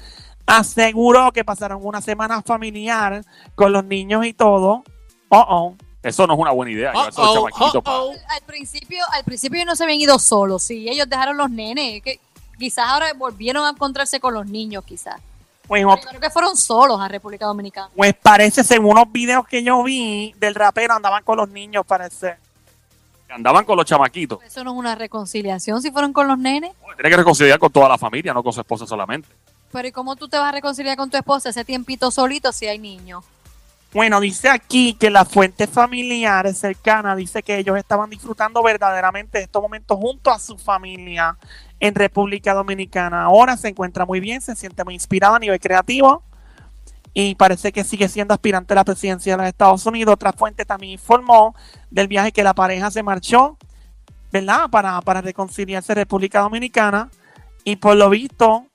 aseguró 0.46 1.31
que 1.33 1.44
pasaron 1.44 1.81
una 1.83 2.00
semana 2.00 2.42
familiar 2.42 3.22
con 3.55 3.72
los 3.72 3.85
niños 3.85 4.24
y 4.26 4.33
todo. 4.33 4.83
Oh, 5.29 5.46
oh. 5.48 5.76
Eso 6.02 6.26
no 6.26 6.34
es 6.34 6.40
una 6.40 6.50
buena 6.50 6.72
idea. 6.72 6.92
Oh, 6.94 7.08
oh, 7.16 7.48
oh, 7.58 7.82
oh. 7.84 8.14
Al 8.28 8.42
principio, 8.46 9.04
al 9.12 9.24
principio 9.24 9.56
ellos 9.58 9.66
no 9.66 9.76
se 9.76 9.84
habían 9.84 10.00
ido 10.00 10.18
solos, 10.18 10.62
sí, 10.62 10.88
ellos 10.88 11.08
dejaron 11.08 11.36
los 11.36 11.50
nenes, 11.50 12.02
que 12.02 12.20
quizás 12.58 12.88
ahora 12.88 13.12
volvieron 13.14 13.64
a 13.66 13.70
encontrarse 13.70 14.18
con 14.20 14.34
los 14.34 14.46
niños, 14.46 14.84
quizás. 14.84 15.20
Pero 15.68 15.96
creo 15.96 16.20
que 16.20 16.30
fueron 16.30 16.56
solos 16.56 17.00
a 17.00 17.06
República 17.06 17.46
Dominicana. 17.46 17.90
pues 17.94 18.14
parece, 18.20 18.64
según 18.64 18.92
unos 18.92 19.12
videos 19.12 19.46
que 19.46 19.62
yo 19.62 19.82
vi 19.84 20.34
del 20.38 20.54
rapero, 20.54 20.94
andaban 20.94 21.22
con 21.22 21.36
los 21.36 21.48
niños, 21.48 21.86
parece. 21.86 22.36
Andaban 23.28 23.64
con 23.64 23.76
los 23.76 23.86
chamaquitos. 23.86 24.42
Eso 24.42 24.64
no 24.64 24.72
es 24.72 24.76
una 24.76 24.96
reconciliación 24.96 25.80
si 25.80 25.92
fueron 25.92 26.12
con 26.12 26.26
los 26.26 26.36
nenes. 26.36 26.72
Tiene 26.96 27.10
que 27.10 27.16
reconciliar 27.16 27.60
con 27.60 27.70
toda 27.70 27.88
la 27.88 27.96
familia, 27.96 28.34
no 28.34 28.42
con 28.42 28.52
su 28.52 28.60
esposa 28.60 28.84
solamente. 28.84 29.28
Pero 29.70 29.86
¿y 29.86 29.92
cómo 29.92 30.16
tú 30.16 30.28
te 30.28 30.36
vas 30.36 30.48
a 30.48 30.52
reconciliar 30.52 30.96
con 30.96 31.08
tu 31.08 31.16
esposa 31.16 31.50
ese 31.50 31.64
tiempito 31.64 32.10
solito 32.10 32.50
si 32.50 32.66
hay 32.66 32.80
niños? 32.80 33.24
Bueno, 33.92 34.20
dice 34.20 34.48
aquí 34.48 34.94
que 34.94 35.11
la 35.11 35.24
fuente 35.24 35.66
familiar 35.66 36.55
cercana 36.55 37.16
dice 37.16 37.42
que 37.42 37.59
ellos 37.59 37.76
estaban 37.76 38.09
disfrutando 38.09 38.62
verdaderamente 38.62 39.38
de 39.38 39.44
estos 39.44 39.61
momentos 39.61 39.98
junto 39.98 40.31
a 40.31 40.38
su 40.38 40.57
familia 40.57 41.37
en 41.81 41.96
República 41.96 42.55
Dominicana. 42.55 43.24
Ahora 43.24 43.57
se 43.57 43.66
encuentra 43.66 44.07
muy 44.07 44.20
bien, 44.20 44.40
se 44.40 44.55
siente 44.55 44.85
muy 44.85 44.94
inspirado 44.94 45.35
a 45.35 45.38
nivel 45.40 45.59
creativo 45.59 46.22
y 47.14 47.35
parece 47.35 47.72
que 47.72 47.83
sigue 47.83 48.09
siendo 48.09 48.33
aspirante 48.33 48.74
a 48.74 48.76
la 48.76 48.85
presidencia 48.85 49.33
de 49.33 49.38
los 49.38 49.48
Estados 49.48 49.85
Unidos. 49.85 50.14
Otra 50.14 50.33
fuente 50.33 50.64
también 50.64 50.92
informó 50.92 51.57
del 51.90 52.07
viaje 52.07 52.31
que 52.31 52.44
la 52.44 52.55
pareja 52.55 52.92
se 52.92 53.03
marchó, 53.03 53.59
¿verdad? 54.31 54.70
Para, 54.70 55.00
para 55.00 55.20
reconciliarse 55.20 55.94
en 55.94 55.96
República 55.96 56.42
Dominicana 56.42 57.11
y 57.64 57.74
por 57.74 57.96
lo 57.96 58.09
visto, 58.09 58.66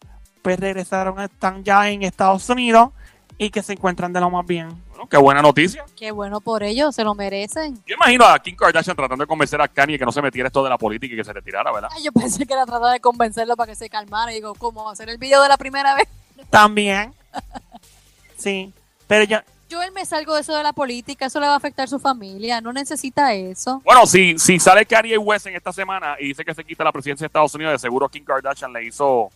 pues 0.41 0.59
regresaron, 0.59 1.21
están 1.21 1.63
ya 1.63 1.89
en 1.89 2.03
Estados 2.03 2.49
Unidos 2.49 2.89
y 3.37 3.49
que 3.49 3.63
se 3.63 3.73
encuentran 3.73 4.11
de 4.11 4.19
lo 4.19 4.29
más 4.29 4.45
bien. 4.45 4.84
Bueno, 4.95 5.09
qué 5.09 5.17
buena 5.17 5.41
noticia. 5.41 5.83
Qué 5.97 6.11
bueno 6.11 6.39
por 6.39 6.63
ellos, 6.63 6.95
se 6.95 7.03
lo 7.03 7.13
merecen. 7.15 7.75
Yo 7.85 7.95
imagino 7.95 8.23
a 8.23 8.39
Kim 8.39 8.55
Kardashian 8.55 8.95
tratando 8.95 9.23
de 9.23 9.27
convencer 9.27 9.59
a 9.59 9.67
Kanye 9.67 9.99
que 9.99 10.05
no 10.05 10.11
se 10.13 10.21
metiera 10.21 10.47
esto 10.47 10.63
de 10.63 10.69
la 10.69 10.77
política 10.77 11.13
y 11.13 11.17
que 11.17 11.23
se 11.23 11.33
retirara, 11.33 11.69
¿verdad? 11.73 11.89
Ay, 11.91 12.03
yo 12.03 12.13
pensé 12.13 12.45
que 12.45 12.53
era 12.53 12.65
tratar 12.65 12.93
de 12.93 13.01
convencerlo 13.01 13.57
para 13.57 13.73
que 13.73 13.75
se 13.75 13.89
calmara. 13.89 14.31
Y 14.31 14.35
digo, 14.35 14.55
¿cómo 14.55 14.89
hacer 14.89 15.09
el 15.09 15.17
video 15.17 15.41
de 15.43 15.49
la 15.49 15.57
primera 15.57 15.95
vez? 15.95 16.07
También. 16.49 17.13
Sí. 18.37 18.73
Pero 19.07 19.23
yo, 19.23 19.39
Yo 19.69 19.81
él 19.81 19.93
me 19.93 20.05
salgo 20.05 20.35
de 20.35 20.41
eso 20.41 20.53
de 20.53 20.61
la 20.61 20.73
política, 20.73 21.27
eso 21.27 21.39
le 21.39 21.47
va 21.47 21.53
a 21.53 21.57
afectar 21.57 21.85
a 21.85 21.87
su 21.87 21.99
familia, 21.99 22.59
no 22.59 22.73
necesita 22.73 23.33
eso. 23.33 23.81
Bueno, 23.85 24.05
si, 24.05 24.37
si 24.37 24.59
sale 24.59 24.85
Kanye 24.85 25.17
West 25.17 25.47
en 25.47 25.55
esta 25.55 25.71
semana 25.71 26.17
y 26.19 26.27
dice 26.27 26.43
que 26.43 26.53
se 26.53 26.65
quita 26.65 26.83
la 26.83 26.91
presidencia 26.91 27.23
de 27.23 27.27
Estados 27.27 27.55
Unidos, 27.55 27.71
de 27.73 27.79
seguro 27.79 28.09
Kim 28.09 28.25
Kardashian 28.25 28.73
le 28.73 28.85
hizo 28.85 29.29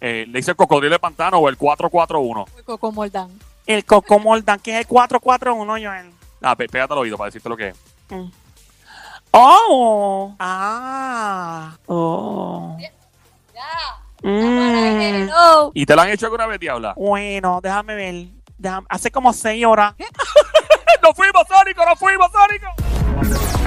eh, 0.00 0.26
le 0.28 0.38
hizo 0.38 0.52
el 0.52 0.56
cocodrilo 0.56 0.94
de 0.94 0.98
pantano 0.98 1.38
o 1.38 1.48
el 1.48 1.56
441. 1.56 2.46
Coco 2.64 2.92
Moldán. 2.92 3.30
El 3.66 3.84
Coco 3.84 4.18
Moldan, 4.18 4.58
que 4.60 4.72
es 4.74 4.78
el 4.80 4.86
441, 4.86 5.72
Joel. 5.72 6.12
Ah, 6.42 6.54
pégate 6.56 6.92
al 6.92 6.98
oído 6.98 7.16
para 7.18 7.26
decirte 7.26 7.48
lo 7.48 7.56
que 7.56 7.68
es. 7.68 7.76
Mm. 8.10 8.30
Oh. 9.32 10.34
Ah. 10.38 11.76
Oh. 11.86 12.76
Ya, 12.80 12.90
Mm. 14.22 15.00
hello. 15.00 15.70
¿Y 15.74 15.84
te 15.86 15.94
lo 15.94 16.02
han 16.02 16.08
hecho 16.10 16.26
alguna 16.26 16.46
vez, 16.46 16.58
diabla? 16.58 16.94
Bueno, 16.96 17.60
déjame 17.62 17.94
ver. 17.94 18.26
Déjame- 18.58 18.86
hace 18.88 19.10
como 19.10 19.32
seis 19.32 19.64
horas. 19.66 19.94
¡Nos 21.02 21.14
fuimos, 21.14 21.42
Sónico! 21.48 21.84
¡Nos 21.84 21.98
fuimos, 21.98 22.28
Sónico! 22.32 23.65